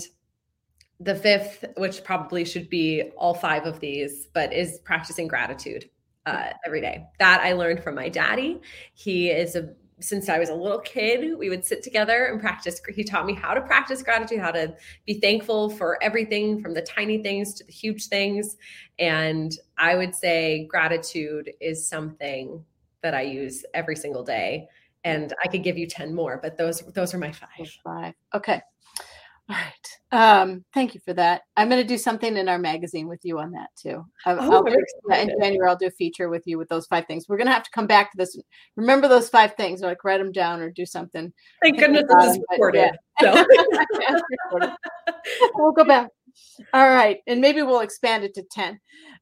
[0.99, 5.89] the fifth, which probably should be all five of these, but is practicing gratitude
[6.25, 7.05] uh, every day.
[7.17, 8.61] That I learned from my daddy.
[8.93, 12.81] He is a since I was a little kid, we would sit together and practice.
[12.93, 16.81] He taught me how to practice gratitude, how to be thankful for everything from the
[16.81, 18.57] tiny things to the huge things.
[18.99, 22.65] And I would say gratitude is something
[23.01, 24.67] that I use every single day.
[25.03, 27.79] And I could give you 10 more, but those those are my five.
[27.83, 28.13] Five.
[28.35, 28.61] Okay.
[29.51, 30.41] All right.
[30.41, 31.41] Um, thank you for that.
[31.57, 34.05] I'm going to do something in our magazine with you on that too.
[34.25, 35.29] I- Oh, I'll I'm do- yeah, in.
[35.41, 37.25] January, I'll do a feature with you with those five things.
[37.27, 38.37] We're going to have to come back to this.
[38.77, 41.31] Remember those five things, or like write them down or do something.
[41.61, 42.91] Thank goodness this is recorded.
[43.21, 43.43] yeah.
[44.51, 44.69] So.
[45.53, 46.09] We'll go back.
[46.73, 47.19] All right.
[47.27, 48.79] And maybe we'll expand it to 10.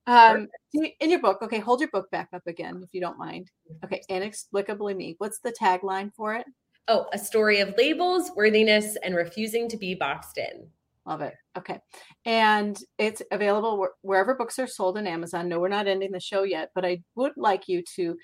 [0.07, 3.49] Um, in your book, okay, hold your book back up again if you don't mind.
[3.83, 4.01] Okay.
[4.09, 5.15] Inexplicably me.
[5.17, 6.45] What's the tagline for it?
[6.89, 10.67] Oh, a story of labels, worthiness, and refusing to be boxed in.
[11.05, 11.35] Love it.
[11.57, 11.79] Okay.
[12.25, 15.47] And it's available wherever books are sold in Amazon.
[15.47, 18.17] No, we're not ending the show yet, but I would like you to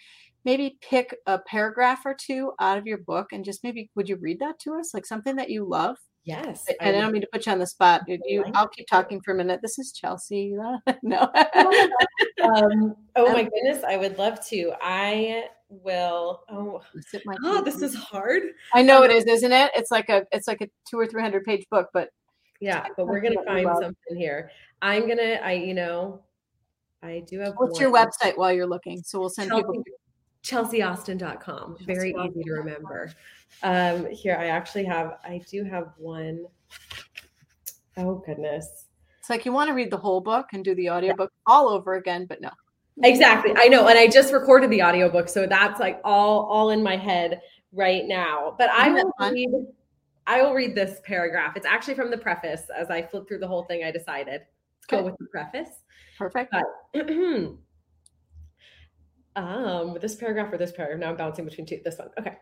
[0.46, 4.18] maybe pick a paragraph or two out of your book and just maybe would you
[4.18, 4.94] read that to us?
[4.94, 5.98] Like something that you love?
[6.24, 6.66] Yes.
[6.82, 8.02] I, I don't mean to put you on the spot.
[8.08, 9.60] You, like I'll keep talking for a minute.
[9.62, 10.56] This is Chelsea.
[11.04, 11.20] no.
[12.44, 14.74] um, oh my goodness, I would love to.
[14.82, 16.44] I will.
[16.50, 16.82] Oh,
[17.44, 18.44] oh this is hard.
[18.74, 19.72] I know it is, isn't it?
[19.76, 22.10] It's like a it's like a two or three hundred page book, but
[22.60, 23.78] Yeah, but we're gonna find love.
[23.82, 24.52] something here.
[24.82, 25.40] I'm gonna.
[25.44, 26.22] I you know,
[27.02, 27.54] I do have.
[27.58, 29.02] what's your website while you're looking?
[29.04, 29.84] So we'll send people.
[30.46, 31.78] Chelsea, chelseaaustin.com.
[31.86, 33.12] Very easy to remember.
[33.64, 36.46] Um, here, I actually have, I do have one.
[37.98, 38.86] Oh, goodness.
[39.20, 41.96] It's like you want to read the whole book and do the audiobook all over
[41.96, 42.52] again, but no.
[43.04, 43.54] Exactly.
[43.56, 43.88] I know.
[43.88, 45.28] And I just recorded the audiobook.
[45.30, 47.42] So that's like all, all in my head
[47.74, 48.56] right now.
[48.58, 49.50] But I will read,
[50.28, 51.58] I will read this paragraph.
[51.58, 52.64] It's actually from the preface.
[52.76, 54.42] As I flip through the whole thing, I decided
[54.78, 55.84] let's go with the preface.
[56.18, 56.54] Perfect.
[59.36, 61.00] um, with this paragraph or this paragraph.
[61.00, 61.82] Now I'm bouncing between two.
[61.84, 62.10] This one.
[62.18, 62.38] Okay.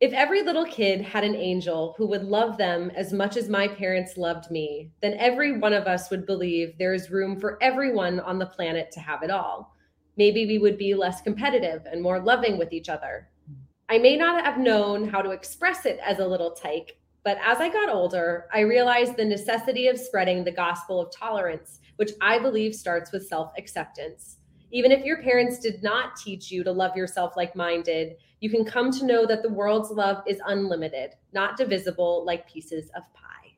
[0.00, 3.68] If every little kid had an angel who would love them as much as my
[3.68, 8.18] parents loved me, then every one of us would believe there is room for everyone
[8.18, 9.71] on the planet to have it all.
[10.16, 13.28] Maybe we would be less competitive and more loving with each other.
[13.88, 17.58] I may not have known how to express it as a little tyke, but as
[17.58, 22.38] I got older, I realized the necessity of spreading the gospel of tolerance, which I
[22.38, 24.38] believe starts with self acceptance.
[24.70, 28.48] Even if your parents did not teach you to love yourself like mine did, you
[28.50, 33.02] can come to know that the world's love is unlimited, not divisible like pieces of
[33.12, 33.52] pie.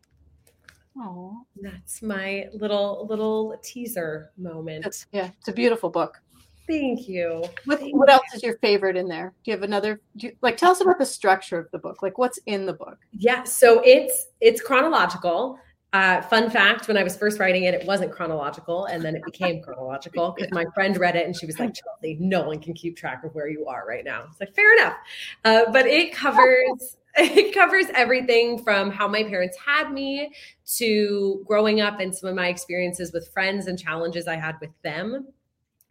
[0.98, 5.06] Oh, That's my little little teaser moment.
[5.12, 6.20] yeah, it's a beautiful book.
[6.66, 7.44] Thank you.
[7.64, 9.34] What, Thank what else is your favorite in there?
[9.44, 10.00] Do you have another?
[10.16, 12.02] Do you, like, tell us about the structure of the book.
[12.02, 12.98] Like, what's in the book?
[13.12, 15.58] Yeah, so it's it's chronological.
[15.92, 19.24] Uh, fun fact: when I was first writing it, it wasn't chronological, and then it
[19.24, 22.72] became chronological because my friend read it and she was like, "Chelsea, no one can
[22.72, 24.96] keep track of where you are right now." It's like fair enough,
[25.44, 30.32] uh, but it covers it covers everything from how my parents had me
[30.78, 34.70] to growing up and some of my experiences with friends and challenges I had with
[34.82, 35.28] them.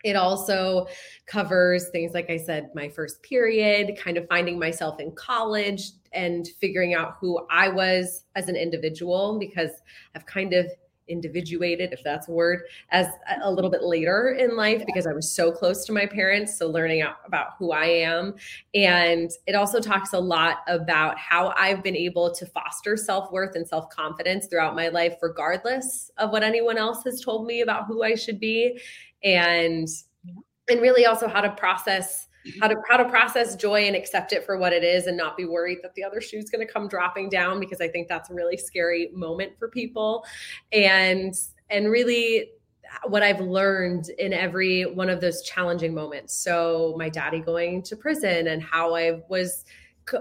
[0.04, 0.88] It also
[1.26, 6.48] covers things like I said, my first period, kind of finding myself in college and
[6.60, 9.72] figuring out who I was as an individual because
[10.16, 10.68] I've kind of
[11.08, 12.62] individuated, if that's a word,
[12.92, 13.08] as
[13.44, 16.58] a little bit later in life because I was so close to my parents.
[16.58, 18.36] So learning about who I am.
[18.74, 23.56] And it also talks a lot about how I've been able to foster self worth
[23.56, 27.86] and self confidence throughout my life, regardless of what anyone else has told me about
[27.86, 28.80] who I should be.
[29.24, 29.88] And
[30.70, 32.60] and really also how to process mm-hmm.
[32.62, 35.38] how to how to process joy and accept it for what it is and not
[35.38, 38.08] be worried that the other shoe is going to come dropping down because I think
[38.08, 40.26] that's a really scary moment for people.
[40.72, 41.34] And
[41.70, 42.52] and really
[43.08, 46.36] what I've learned in every one of those challenging moments.
[46.36, 49.66] So my daddy going to prison and how I was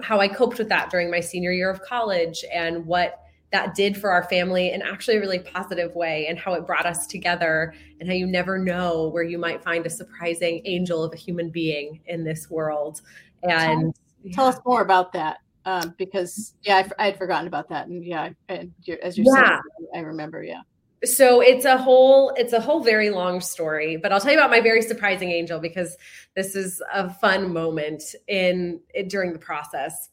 [0.03, 3.22] how I coped with that during my senior year of college and what
[3.53, 6.87] that did for our family in actually a really positive way and how it brought
[6.87, 11.13] us together and how you never know where you might find a surprising angel of
[11.13, 13.03] a human being in this world.
[13.43, 17.89] And tell, tell us more about that um, because yeah I, had forgotten about that.
[17.89, 19.59] And yeah and as you yeah.
[19.59, 20.63] said i remember yeah.
[21.05, 24.51] So it's a whole it's a whole very long story but i'll tell you about
[24.51, 25.97] my very surprising angel because
[26.37, 30.11] this is a fun moment in, in during the process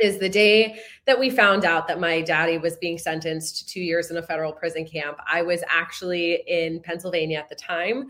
[0.00, 3.80] is the day that we found out that my daddy was being sentenced to two
[3.80, 5.18] years in a federal prison camp.
[5.30, 8.08] I was actually in Pennsylvania at the time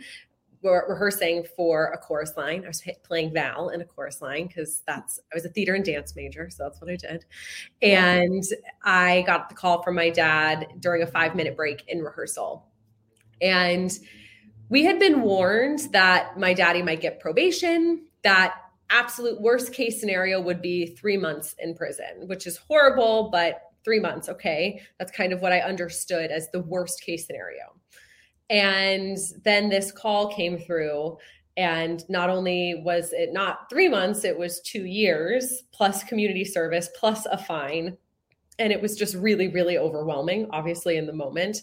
[0.62, 2.64] rehearsing for a chorus line.
[2.64, 5.84] I was playing Val in a chorus line because that's I was a theater and
[5.84, 7.24] dance major, so that's what I did.
[7.82, 8.42] And
[8.82, 12.66] I got the call from my dad during a five minute break in rehearsal,
[13.40, 13.96] and
[14.68, 18.56] we had been warned that my daddy might get probation, that
[18.90, 24.00] absolute worst case scenario would be three months in prison, which is horrible, but three
[24.00, 24.82] months, okay.
[24.98, 27.74] That's kind of what I understood as the worst case scenario.
[28.50, 31.18] And then this call came through.
[31.56, 36.88] And not only was it not three months, it was two years plus community service
[36.96, 37.96] plus a fine.
[38.58, 41.62] And it was just really, really overwhelming, obviously, in the moment.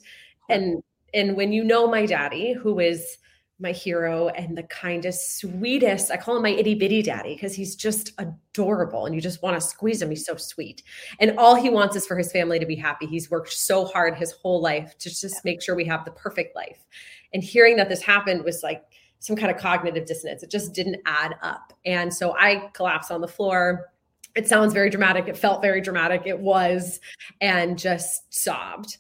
[0.49, 0.83] And
[1.13, 3.17] and when you know my daddy, who is
[3.59, 6.11] my hero and the kindest, sweetest.
[6.11, 9.55] I call him my itty bitty daddy because he's just adorable and you just want
[9.55, 10.09] to squeeze him.
[10.09, 10.83] He's so sweet.
[11.19, 13.05] And all he wants is for his family to be happy.
[13.05, 16.55] He's worked so hard his whole life to just make sure we have the perfect
[16.55, 16.85] life.
[17.33, 18.83] And hearing that this happened was like
[19.19, 20.43] some kind of cognitive dissonance.
[20.43, 21.71] It just didn't add up.
[21.85, 23.91] And so I collapsed on the floor.
[24.35, 25.29] It sounds very dramatic.
[25.29, 26.23] It felt very dramatic.
[26.25, 26.99] It was,
[27.39, 28.97] and just sobbed.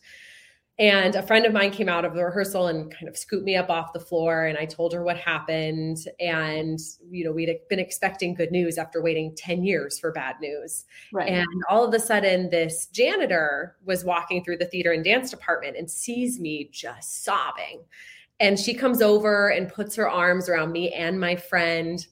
[0.77, 3.55] And a friend of mine came out of the rehearsal and kind of scooped me
[3.55, 4.45] up off the floor.
[4.45, 5.99] And I told her what happened.
[6.19, 6.77] And,
[7.09, 10.83] you know, we'd been expecting good news after waiting 10 years for bad news.
[11.13, 11.29] Right.
[11.29, 15.77] And all of a sudden, this janitor was walking through the theater and dance department
[15.77, 17.83] and sees me just sobbing.
[18.41, 22.05] And she comes over and puts her arms around me and my friend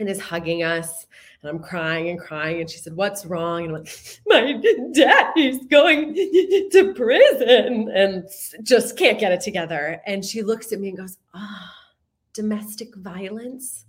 [0.00, 1.06] and is hugging us
[1.42, 2.60] and I'm crying and crying.
[2.60, 3.64] And she said, What's wrong?
[3.64, 4.60] And I'm like, My
[4.92, 6.14] daddy's going
[6.72, 8.28] to prison and
[8.62, 10.00] just can't get it together.
[10.06, 11.94] And she looks at me and goes, Ah, oh,
[12.32, 13.84] domestic violence.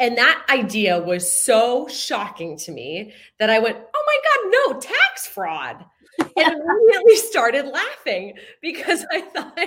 [0.00, 3.78] And that idea was so shocking to me that I went,
[4.14, 5.84] my God, no, tax fraud
[6.18, 9.58] and immediately started laughing because I thought,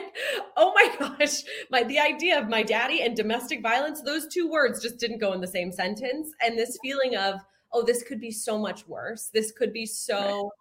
[0.56, 4.82] oh my gosh, my the idea of my daddy and domestic violence, those two words
[4.82, 6.30] just didn't go in the same sentence.
[6.42, 7.40] And this feeling of,
[7.74, 9.30] oh, this could be so much worse.
[9.34, 10.52] This could be so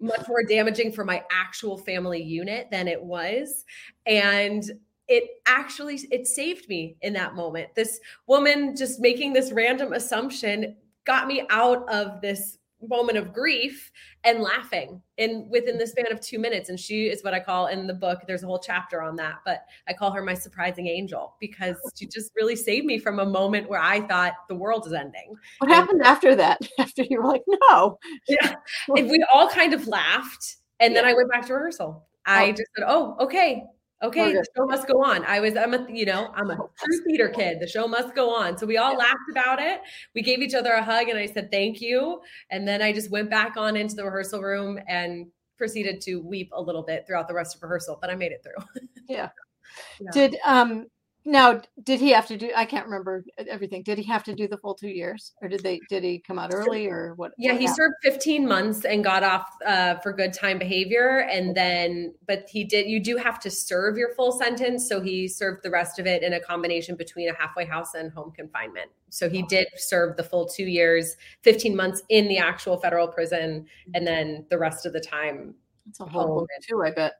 [0.00, 3.64] much more damaging for my actual family unit than it was.
[4.04, 4.64] And
[5.08, 7.74] it actually it saved me in that moment.
[7.76, 13.90] This woman just making this random assumption got me out of this moment of grief
[14.24, 16.68] and laughing in within the span of two minutes.
[16.68, 19.36] And she is what i call in the book there's a whole chapter on that
[19.44, 23.26] but i call her my surprising angel because she just really saved me from a
[23.26, 25.34] moment where i thought the world is ending.
[25.58, 26.60] What and, happened after that?
[26.78, 27.98] After you were like no.
[28.28, 28.56] Yeah.
[28.88, 31.00] And we all kind of laughed and yeah.
[31.00, 32.50] then i went back to rehearsal i oh.
[32.50, 33.64] just said oh okay
[34.02, 35.24] okay, the show must go on.
[35.24, 37.60] I was, I'm a, you know, I'm a true theater kid.
[37.60, 38.58] The show must go on.
[38.58, 39.80] So we all laughed about it.
[40.14, 42.20] We gave each other a hug and I said, thank you.
[42.50, 46.50] And then I just went back on into the rehearsal room and proceeded to weep
[46.52, 48.82] a little bit throughout the rest of rehearsal, but I made it through.
[49.08, 49.30] yeah.
[50.00, 50.10] yeah.
[50.12, 50.86] Did, um,
[51.28, 52.52] now, did he have to do?
[52.54, 53.82] I can't remember everything.
[53.82, 55.80] Did he have to do the full two years, or did they?
[55.88, 57.32] Did he come out early, or what?
[57.36, 57.76] Yeah, what he happened?
[57.76, 62.62] served 15 months and got off uh, for good time behavior, and then, but he
[62.62, 62.86] did.
[62.86, 66.22] You do have to serve your full sentence, so he served the rest of it
[66.22, 68.92] in a combination between a halfway house and home confinement.
[69.08, 73.66] So he did serve the full two years, 15 months in the actual federal prison,
[73.94, 75.56] and then the rest of the time.
[75.86, 77.14] That's a whole book too, I bet.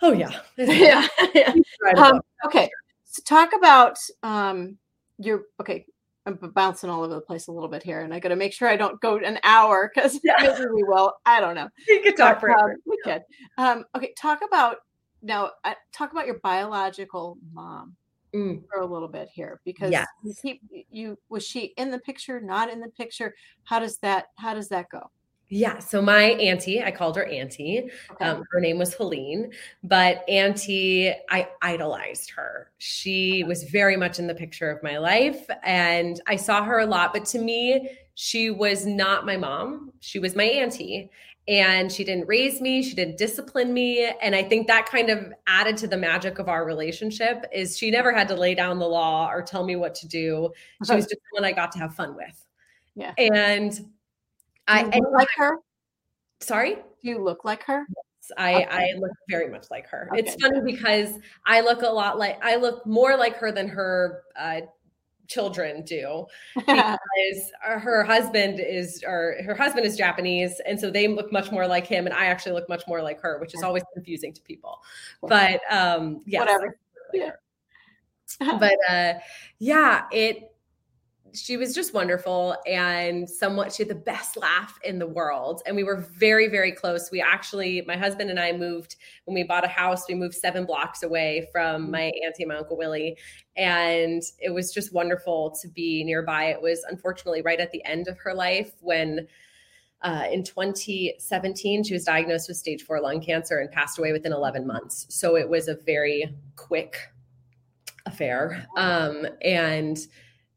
[0.00, 1.06] Oh yeah, yeah.
[1.34, 1.54] yeah.
[1.96, 2.70] Um, okay,
[3.04, 4.78] so talk about um,
[5.18, 5.86] your okay.
[6.24, 8.52] I'm bouncing all over the place a little bit here, and I got to make
[8.52, 10.34] sure I don't go an hour because yeah.
[10.40, 11.14] maybe we will.
[11.26, 11.68] I don't know.
[11.88, 12.74] You could talk forever.
[12.74, 13.22] Um, we could.
[13.58, 14.76] Um, okay, talk about
[15.20, 15.50] now.
[15.64, 17.96] Uh, talk about your biological mom
[18.34, 18.62] mm.
[18.68, 19.94] for a little bit here because
[20.40, 23.34] keep you was she in the picture, not in the picture?
[23.64, 25.10] How does that How does that go?
[25.54, 25.80] Yeah.
[25.80, 27.90] So my auntie, I called her auntie.
[28.12, 28.24] Okay.
[28.24, 29.52] Um, her name was Helene,
[29.84, 32.70] but auntie, I idolized her.
[32.78, 36.86] She was very much in the picture of my life, and I saw her a
[36.86, 37.12] lot.
[37.12, 39.92] But to me, she was not my mom.
[40.00, 41.10] She was my auntie,
[41.46, 42.82] and she didn't raise me.
[42.82, 46.48] She didn't discipline me, and I think that kind of added to the magic of
[46.48, 47.44] our relationship.
[47.52, 50.50] Is she never had to lay down the law or tell me what to do.
[50.86, 52.46] She was just one I got to have fun with.
[52.94, 53.78] Yeah, and
[54.68, 55.58] I like her.
[56.40, 57.86] Sorry, do you look like her?
[57.88, 58.66] Yes, I okay.
[58.70, 60.08] I look very much like her.
[60.12, 60.20] Okay.
[60.20, 64.22] It's funny because I look a lot like I look more like her than her
[64.36, 64.62] uh,
[65.32, 71.32] children do because her husband is or her husband is Japanese and so they look
[71.32, 73.82] much more like him and I actually look much more like her which is always
[73.94, 74.82] confusing to people
[75.22, 76.76] but um yeah whatever
[77.14, 77.30] yeah.
[78.58, 79.14] but uh
[79.58, 80.51] yeah it
[81.34, 85.62] she was just wonderful and somewhat she had the best laugh in the world.
[85.66, 87.10] And we were very very close.
[87.10, 90.66] We actually my husband and i moved when we bought a house we moved seven
[90.66, 91.92] blocks away from mm-hmm.
[91.92, 93.16] my auntie and my uncle willie.
[93.56, 96.44] And it was just wonderful to be nearby.
[96.46, 99.26] It was unfortunately right at the end of her life when
[100.02, 104.32] uh, in 2017 she was diagnosed with stage four lung cancer and passed away within
[104.32, 105.06] 11 months.
[105.08, 106.98] So it was a very quick
[108.06, 108.66] affair.
[108.76, 109.98] Um, and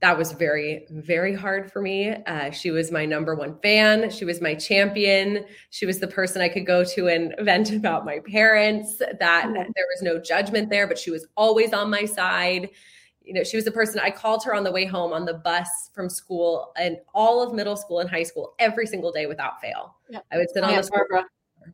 [0.01, 4.25] that was very very hard for me uh, she was my number one fan she
[4.25, 8.19] was my champion she was the person i could go to and vent about my
[8.31, 9.53] parents that mm-hmm.
[9.53, 12.69] there was no judgment there but she was always on my side
[13.21, 15.33] you know she was the person i called her on the way home on the
[15.33, 19.59] bus from school and all of middle school and high school every single day without
[19.61, 20.19] fail yeah.
[20.31, 21.25] i would sit on yeah, the Barbara.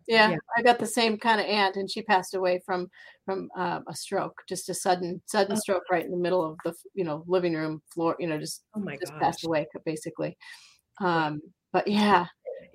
[0.08, 2.90] Yeah, yeah, I got the same kind of aunt, and she passed away from
[3.26, 5.60] from uh, a stroke, just a sudden sudden oh.
[5.60, 8.16] stroke right in the middle of the you know living room floor.
[8.20, 9.22] You know, just oh my just gosh.
[9.22, 10.38] passed away basically.
[11.00, 11.42] Um,
[11.74, 12.28] but yeah,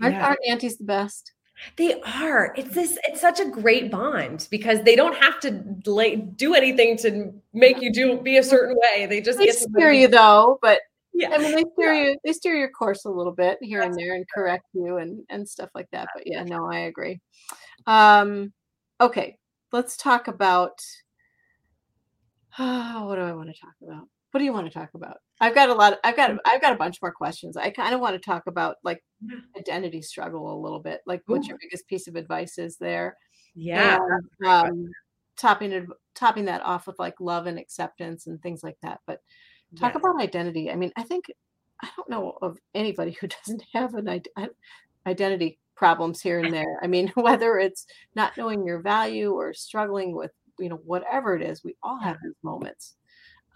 [0.03, 0.27] aren't, yeah.
[0.27, 1.33] aren't aunties the best?
[1.77, 2.55] They are.
[2.57, 2.99] It's this.
[3.05, 7.81] It's such a great bond because they don't have to like do anything to make
[7.81, 9.07] you do be a certain way.
[9.07, 10.81] They just they steer you though, but
[11.17, 11.31] yeah.
[11.33, 12.05] I mean, they steer yeah.
[12.05, 14.99] you, they steer your course a little bit here That's and there and correct you
[14.99, 16.09] and and stuff like that.
[16.14, 17.21] But yeah, no, I agree.
[17.87, 18.53] Um,
[19.01, 19.39] okay,
[19.73, 20.79] let's talk about.
[22.59, 24.09] Oh, what do I want to talk about?
[24.31, 25.19] What do you want to talk about?
[25.41, 25.95] I've got a lot.
[25.95, 26.39] Of, I've got.
[26.45, 27.57] I've got a bunch more questions.
[27.57, 29.03] I kind of want to talk about like
[29.59, 31.01] identity struggle a little bit.
[31.07, 33.17] Like, what's your biggest piece of advice is there?
[33.55, 33.99] Yeah.
[33.99, 34.89] And, um,
[35.37, 39.01] topping it, topping that off with like love and acceptance and things like that.
[39.07, 39.21] But
[39.75, 40.01] Talk yes.
[40.01, 40.71] about identity.
[40.71, 41.27] I mean, I think
[41.83, 44.23] I don't know of anybody who doesn't have an
[45.07, 46.79] identity problems here and there.
[46.83, 51.43] I mean, whether it's not knowing your value or struggling with, you know, whatever it
[51.43, 52.95] is, we all have these moments.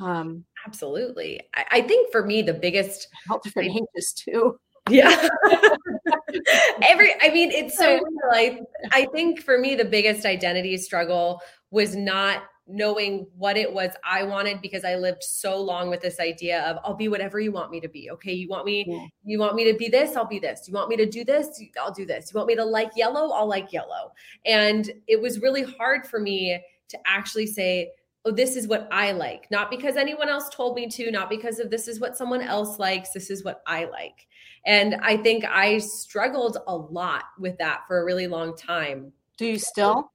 [0.00, 1.40] Um, Absolutely.
[1.54, 4.58] I, I think for me, the biggest all different ages too.
[4.88, 5.28] Yeah.
[6.88, 8.00] Every, I mean, it's so
[8.30, 8.60] like,
[8.92, 11.40] I think for me, the biggest identity struggle
[11.70, 16.20] was not knowing what it was I wanted because I lived so long with this
[16.20, 18.10] idea of I'll be whatever you want me to be.
[18.10, 19.06] Okay, you want me yeah.
[19.24, 20.66] you want me to be this, I'll be this.
[20.68, 22.32] You want me to do this, I'll do this.
[22.32, 24.12] You want me to like yellow, I'll like yellow.
[24.46, 27.92] And it was really hard for me to actually say,
[28.24, 31.58] "Oh, this is what I like." Not because anyone else told me to, not because
[31.58, 34.26] of this is what someone else likes, this is what I like.
[34.66, 39.12] And I think I struggled a lot with that for a really long time.
[39.38, 40.12] Do you still?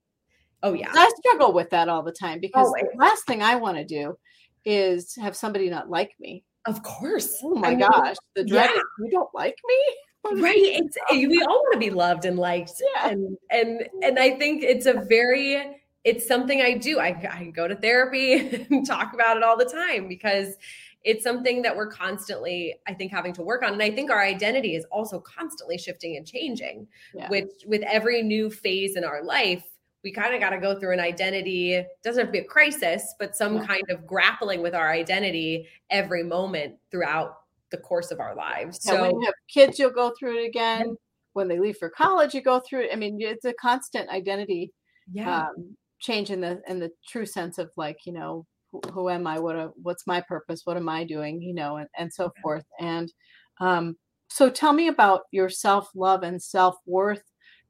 [0.65, 0.89] Oh yeah.
[0.91, 2.85] I struggle with that all the time because Always.
[2.91, 4.17] the last thing I want to do
[4.65, 6.43] is have somebody not like me.
[6.65, 7.37] Of course.
[7.43, 8.15] Oh my I mean, gosh.
[8.35, 8.81] The dread yeah.
[8.99, 10.41] you don't like me?
[10.41, 10.55] right.
[10.57, 12.81] It's we all want to be loved and liked.
[12.95, 13.09] Yeah.
[13.09, 16.99] And and and I think it's a very it's something I do.
[16.99, 20.55] I, I go to therapy and talk about it all the time because
[21.03, 24.23] it's something that we're constantly i think having to work on and i think our
[24.23, 27.29] identity is also constantly shifting and changing yeah.
[27.29, 29.63] which with every new phase in our life
[30.05, 33.15] we kind of got to go through an identity doesn't have to be a crisis
[33.19, 33.65] but some yeah.
[33.65, 37.39] kind of grappling with our identity every moment throughout
[37.71, 38.79] the course of our lives.
[38.85, 40.95] Yeah, so when you have kids you'll go through it again.
[41.33, 42.91] When they leave for college you go through it.
[42.93, 44.71] I mean it's a constant identity
[45.11, 45.47] yeah.
[45.47, 49.25] um, change in the in the true sense of like you know who, who am
[49.27, 49.39] i?
[49.39, 50.61] What a, what's my purpose?
[50.65, 51.41] What am i doing?
[51.41, 52.65] You know and, and so forth.
[52.79, 53.11] And
[53.59, 53.97] um
[54.27, 57.23] so tell me about your self love and self worth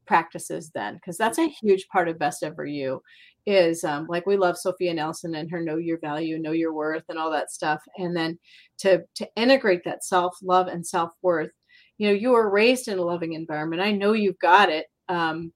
[0.05, 3.01] practices then because that's a huge part of best ever you
[3.45, 7.03] is um, like we love sophia nelson and her know your value know your worth
[7.09, 8.37] and all that stuff and then
[8.77, 11.51] to to integrate that self love and self worth
[11.97, 15.51] you know you were raised in a loving environment i know you've got it um,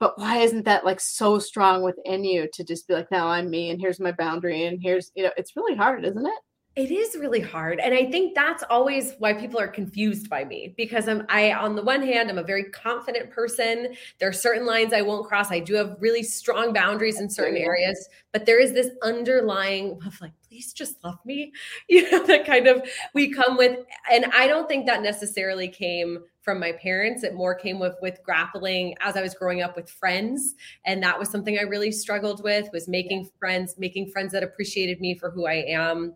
[0.00, 3.50] but why isn't that like so strong within you to just be like now i'm
[3.50, 6.40] me and here's my boundary and here's you know it's really hard isn't it
[6.76, 7.78] it is really hard.
[7.78, 11.76] And I think that's always why people are confused by me because I'm I on
[11.76, 13.94] the one hand I'm a very confident person.
[14.18, 15.52] There are certain lines I won't cross.
[15.52, 20.20] I do have really strong boundaries in certain areas, but there is this underlying of
[20.20, 21.52] like please just love me.
[21.88, 22.82] You know that kind of
[23.14, 23.78] we come with
[24.10, 28.18] and I don't think that necessarily came from my parents it more came with with
[28.22, 30.54] grappling as i was growing up with friends
[30.84, 35.00] and that was something i really struggled with was making friends making friends that appreciated
[35.00, 36.14] me for who i am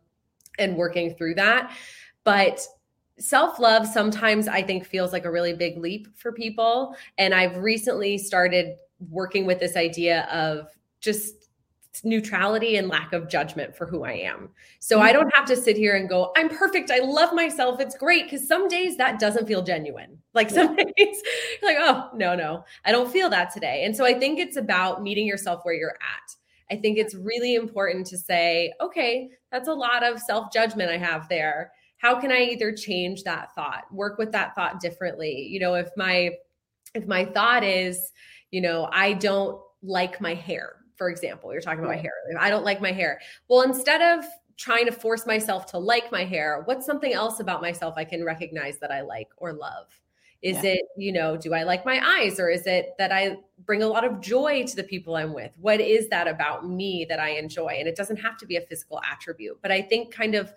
[0.59, 1.73] and working through that.
[2.25, 2.67] But
[3.19, 6.95] self love sometimes I think feels like a really big leap for people.
[7.17, 8.77] And I've recently started
[9.11, 10.69] working with this idea of
[11.01, 11.35] just
[12.05, 14.51] neutrality and lack of judgment for who I am.
[14.79, 15.21] So I mm-hmm.
[15.21, 16.91] don't have to sit here and go, I'm perfect.
[16.91, 17.81] I love myself.
[17.81, 18.31] It's great.
[18.31, 20.19] Cause some days that doesn't feel genuine.
[20.35, 21.23] Like some days,
[21.63, 23.85] like, oh, no, no, I don't feel that today.
[23.85, 26.35] And so I think it's about meeting yourself where you're at.
[26.71, 30.99] I think it's really important to say, okay, that's a lot of self judgment I
[30.99, 31.73] have there.
[31.99, 35.49] How can I either change that thought, work with that thought differently?
[35.51, 36.33] You know, if my
[36.95, 38.13] if my thought is,
[38.51, 42.13] you know, I don't like my hair, for example, you're talking about my hair.
[42.39, 43.21] I don't like my hair.
[43.49, 44.25] Well, instead of
[44.57, 48.25] trying to force myself to like my hair, what's something else about myself I can
[48.25, 49.87] recognize that I like or love?
[50.41, 50.75] Is yeah.
[50.75, 53.89] it, you know, do I like my eyes or is it that I bring a
[53.89, 55.51] lot of joy to the people I'm with?
[55.61, 57.77] What is that about me that I enjoy?
[57.79, 60.53] And it doesn't have to be a physical attribute, but I think kind of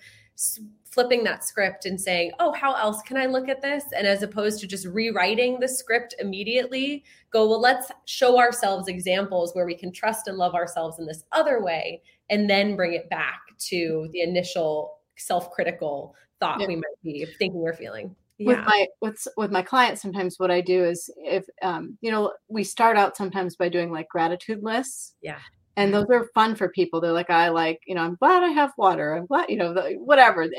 [0.86, 3.86] flipping that script and saying, oh, how else can I look at this?
[3.96, 9.56] And as opposed to just rewriting the script immediately, go, well, let's show ourselves examples
[9.56, 13.10] where we can trust and love ourselves in this other way, and then bring it
[13.10, 16.68] back to the initial self critical thought yeah.
[16.68, 18.16] we might be thinking or feeling
[18.46, 22.32] with my with with my clients sometimes what i do is if um you know
[22.48, 25.16] we start out sometimes by doing like gratitude lists.
[25.22, 25.40] Yeah.
[25.78, 27.00] And those are fun for people.
[27.00, 29.16] They're like i like you know i'm glad i have water.
[29.16, 30.50] I'm glad you know whatever.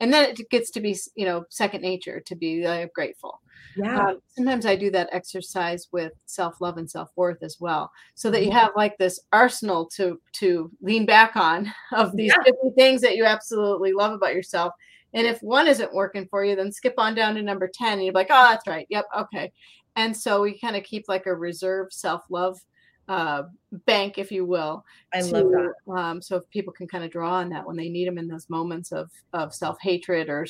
[0.00, 3.40] And then it gets to be you know second nature to be uh, grateful.
[3.76, 4.06] Yeah.
[4.06, 8.52] Um, sometimes i do that exercise with self-love and self-worth as well so that you
[8.52, 12.42] have like this arsenal to to lean back on of these yeah.
[12.44, 14.72] different things that you absolutely love about yourself
[15.14, 18.04] and if one isn't working for you, then skip on down to number 10 and
[18.04, 18.86] you're like, oh, that's right.
[18.90, 19.06] Yep.
[19.16, 19.52] Okay.
[19.96, 22.58] And so we kind of keep like a reserve self love
[23.06, 23.44] uh,
[23.86, 24.84] bank, if you will.
[25.12, 25.92] I to, love that.
[25.92, 28.50] Um, so people can kind of draw on that when they need them in those
[28.50, 30.46] moments of, of self hatred or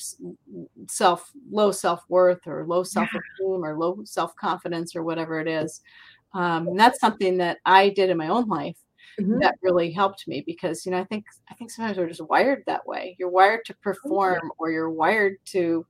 [0.89, 3.69] self low self worth or low self esteem yeah.
[3.69, 5.83] or low self confidence or whatever it is.
[6.33, 8.77] Um, and that's something that I did in my own life
[9.21, 9.39] mm-hmm.
[9.41, 12.63] that really helped me because you know I think I think sometimes we're just wired
[12.67, 13.17] that way.
[13.19, 15.87] You're wired to perform, or you're wired to,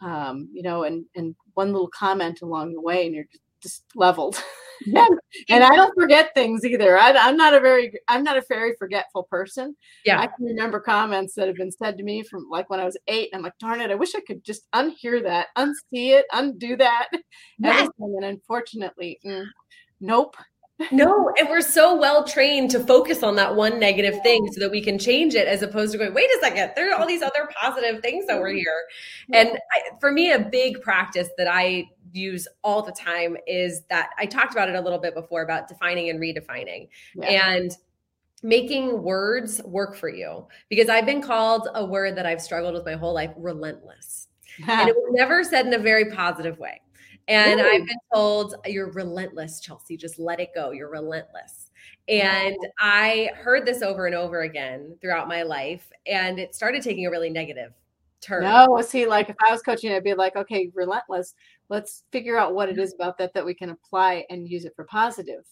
[0.00, 3.26] um, you know, and and one little comment along the way, and you're
[3.60, 4.40] just, leveled.
[4.86, 5.06] Yeah.
[5.48, 6.96] and I don't forget things either.
[6.96, 9.74] I, am not a very I'm not a very forgetful person.
[10.04, 12.84] Yeah, I can remember comments that have been said to me from like when I
[12.84, 13.30] was eight.
[13.32, 16.76] And I'm like, darn it, I wish I could just unhear that, unsee it, undo
[16.76, 17.08] that,
[17.58, 17.88] yes.
[17.98, 19.46] And unfortunately, mm,
[20.00, 20.36] nope,
[20.92, 24.70] no, and we're so well trained to focus on that one negative thing so that
[24.70, 27.22] we can change it as opposed to going, wait a second, there are all these
[27.22, 28.58] other positive things over mm-hmm.
[28.58, 28.84] here.
[29.32, 34.10] And I, for me, a big practice that I use all the time is that
[34.18, 36.88] I talked about it a little bit before about defining and redefining.
[37.14, 37.50] Yeah.
[37.50, 37.72] And
[38.42, 42.84] making words work for you because I've been called a word that I've struggled with
[42.84, 44.28] my whole life relentless.
[44.68, 46.80] and it was never said in a very positive way.
[47.28, 47.64] And Ooh.
[47.64, 49.96] I've been told, you're relentless, Chelsea.
[49.96, 50.70] Just let it go.
[50.70, 51.70] You're relentless.
[52.08, 55.92] And I heard this over and over again throughout my life.
[56.06, 57.72] And it started taking a really negative
[58.22, 58.44] turn.
[58.44, 61.34] No, see, like if I was coaching, I'd be like, okay, relentless.
[61.68, 62.80] Let's figure out what it mm-hmm.
[62.80, 65.44] is about that that we can apply and use it for positive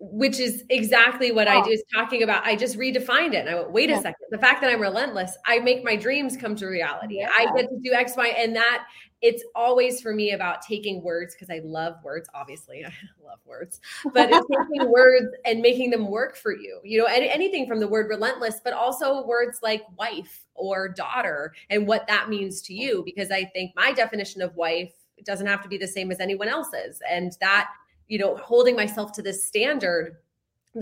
[0.00, 1.50] which is exactly what oh.
[1.50, 2.44] I do is talking about.
[2.46, 3.46] I just redefined it.
[3.46, 3.98] And I went, wait yeah.
[3.98, 4.26] a second.
[4.30, 7.18] The fact that I'm relentless, I make my dreams come to reality.
[7.18, 7.28] Yeah.
[7.36, 8.86] I get to do X, Y, and that
[9.22, 12.28] it's always for me about taking words because I love words.
[12.34, 12.92] Obviously, I
[13.24, 13.80] love words,
[14.12, 16.80] but it's taking words and making them work for you.
[16.84, 21.54] You know, any, anything from the word relentless, but also words like wife or daughter
[21.68, 23.02] and what that means to you.
[23.04, 24.92] Because I think my definition of wife
[25.24, 27.68] doesn't have to be the same as anyone else's, and that
[28.10, 30.16] you know, holding myself to this standard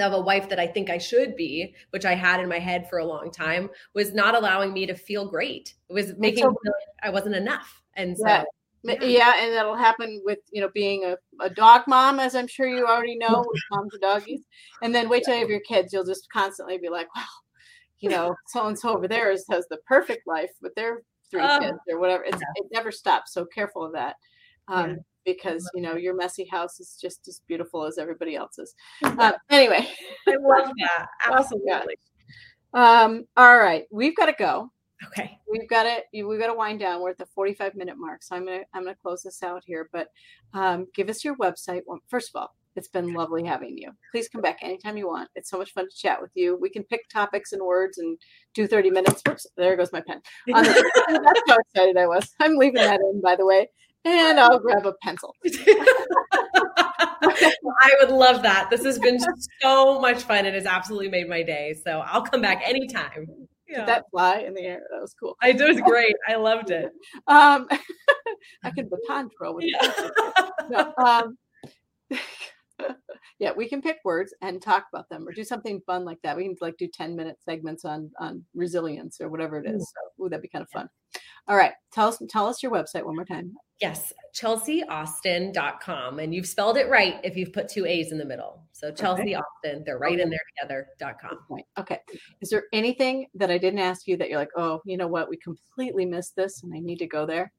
[0.00, 2.88] of a wife that I think I should be, which I had in my head
[2.88, 5.74] for a long time, was not allowing me to feel great.
[5.88, 7.82] It was making so, me feel like I wasn't enough.
[7.98, 8.44] And so yeah.
[8.84, 9.04] Yeah.
[9.04, 9.32] yeah.
[9.40, 12.86] and that'll happen with you know being a, a dog mom, as I'm sure you
[12.86, 14.40] already know with moms of doggies.
[14.82, 17.26] And then wait till you have your kids, you'll just constantly be like, well,
[18.00, 21.42] you know, so and so over there is, has the perfect life with their three
[21.42, 21.58] oh.
[21.58, 22.24] kids or whatever.
[22.24, 22.62] It's, yeah.
[22.62, 23.34] It never stops.
[23.34, 24.16] So careful of that.
[24.68, 24.96] Um, yeah.
[25.24, 28.74] Because you know your messy house is just as beautiful as everybody else's.
[29.04, 29.86] Uh, anyway,
[30.26, 31.06] I love that.
[31.32, 31.96] Absolutely.
[32.72, 34.70] Um, all right, we've got to go.
[35.06, 35.38] Okay.
[35.50, 36.04] We've got it.
[36.12, 37.00] We've got to wind down.
[37.00, 38.22] We're at the 45 minute mark.
[38.22, 39.88] So I'm gonna I'm gonna close this out here.
[39.92, 40.08] But
[40.54, 41.82] um, give us your website.
[41.86, 43.90] Well, first of all, it's been lovely having you.
[44.12, 45.28] Please come back anytime you want.
[45.34, 46.56] It's so much fun to chat with you.
[46.60, 48.16] We can pick topics and words and
[48.54, 49.22] do 30 minutes.
[49.28, 50.20] Oops, there goes my pen.
[50.46, 50.52] The,
[51.24, 52.30] that's how excited I was.
[52.40, 53.68] I'm leaving that in, by the way.
[54.04, 55.34] And I'll grab a pencil.
[57.20, 58.68] I would love that.
[58.70, 59.18] This has been
[59.60, 60.46] so much fun.
[60.46, 61.74] It has absolutely made my day.
[61.84, 63.47] So I'll come back anytime.
[63.68, 63.80] Yeah.
[63.80, 64.82] Did that fly in the air?
[64.90, 65.36] That was cool.
[65.42, 66.16] I, it was great.
[66.28, 66.90] I loved it.
[67.26, 67.68] Um,
[68.62, 70.08] I could baton twirl with yeah.
[70.70, 71.38] no, um,
[73.38, 76.36] yeah, we can pick words and talk about them or do something fun like that.
[76.36, 79.92] We can like do 10 minute segments on on resilience or whatever it is.
[79.94, 80.88] So ooh, that'd be kind of fun.
[81.46, 81.72] All right.
[81.92, 83.54] Tell us tell us your website one more time.
[83.80, 86.18] Yes, chelseaaustin.com.
[86.18, 88.64] And you've spelled it right if you've put two A's in the middle.
[88.72, 89.34] So Chelsea okay.
[89.34, 90.22] Austin, they're right okay.
[90.22, 91.38] in there together.com.
[91.78, 92.00] Okay.
[92.40, 95.28] Is there anything that I didn't ask you that you're like, oh, you know what?
[95.28, 97.52] We completely missed this and I need to go there?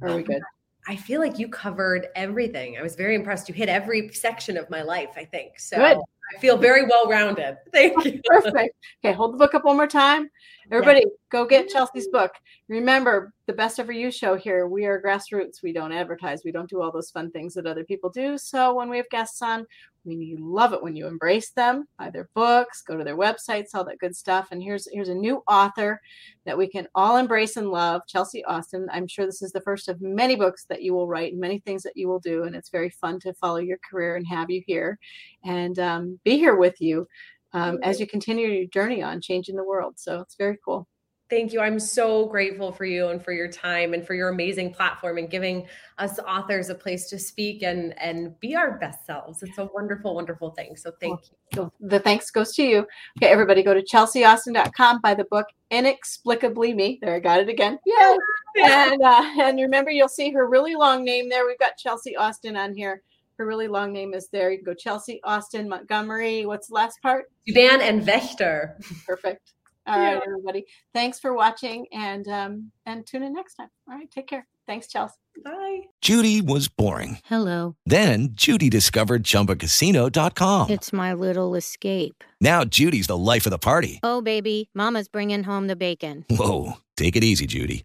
[0.00, 0.42] Or are we um, good?
[0.86, 2.76] I feel like you covered everything.
[2.78, 3.48] I was very impressed.
[3.48, 5.58] You hit every section of my life, I think.
[5.58, 5.98] So Good.
[6.32, 7.56] I feel very well rounded.
[7.72, 8.20] Thank you.
[8.24, 8.74] Perfect.
[9.04, 10.30] Okay, hold the book up one more time.
[10.70, 11.12] Everybody, yeah.
[11.30, 12.32] go get Chelsea's book.
[12.68, 15.62] Remember, the Best Ever You show here, we are grassroots.
[15.62, 16.42] We don't advertise.
[16.44, 18.38] We don't do all those fun things that other people do.
[18.38, 19.66] So when we have guests on,
[20.04, 23.84] we love it when you embrace them, buy their books, go to their websites, all
[23.84, 24.48] that good stuff.
[24.50, 26.00] And here's here's a new author
[26.44, 28.86] that we can all embrace and love, Chelsea Austin.
[28.92, 31.58] I'm sure this is the first of many books that you will write and many
[31.58, 32.44] things that you will do.
[32.44, 34.98] And it's very fun to follow your career and have you here
[35.44, 37.06] and um, be here with you
[37.52, 39.94] um, as you continue your journey on changing the world.
[39.96, 40.86] So it's very cool.
[41.30, 41.60] Thank you.
[41.60, 45.30] I'm so grateful for you and for your time and for your amazing platform and
[45.30, 49.42] giving us authors a place to speak and and be our best selves.
[49.42, 50.76] It's a wonderful, wonderful thing.
[50.76, 51.56] So thank well, you.
[51.56, 52.86] So the thanks goes to you.
[53.18, 56.98] Okay, everybody go to chelseaaustin.com, buy the book Inexplicably Me.
[57.00, 57.78] There, I got it again.
[57.86, 58.16] Yay!
[58.62, 61.46] and uh, and remember, you'll see her really long name there.
[61.46, 63.02] We've got Chelsea Austin on here.
[63.38, 64.50] Her really long name is there.
[64.50, 66.46] You can go Chelsea Austin Montgomery.
[66.46, 67.26] What's the last part?
[67.48, 68.74] Van and Vechter.
[69.06, 69.52] Perfect.
[69.86, 70.14] All yeah.
[70.14, 70.64] right, everybody.
[70.94, 73.68] Thanks for watching and um and tune in next time.
[73.88, 74.46] All right, take care.
[74.66, 75.16] Thanks, Chelsea.
[75.44, 75.80] Bye.
[76.00, 77.18] Judy was boring.
[77.24, 77.76] Hello.
[77.84, 80.70] Then Judy discovered chumbacasino.com.
[80.70, 82.24] It's my little escape.
[82.40, 84.00] Now Judy's the life of the party.
[84.02, 86.24] Oh, baby, Mama's bringing home the bacon.
[86.30, 86.74] Whoa.
[86.96, 87.84] Take it easy, Judy.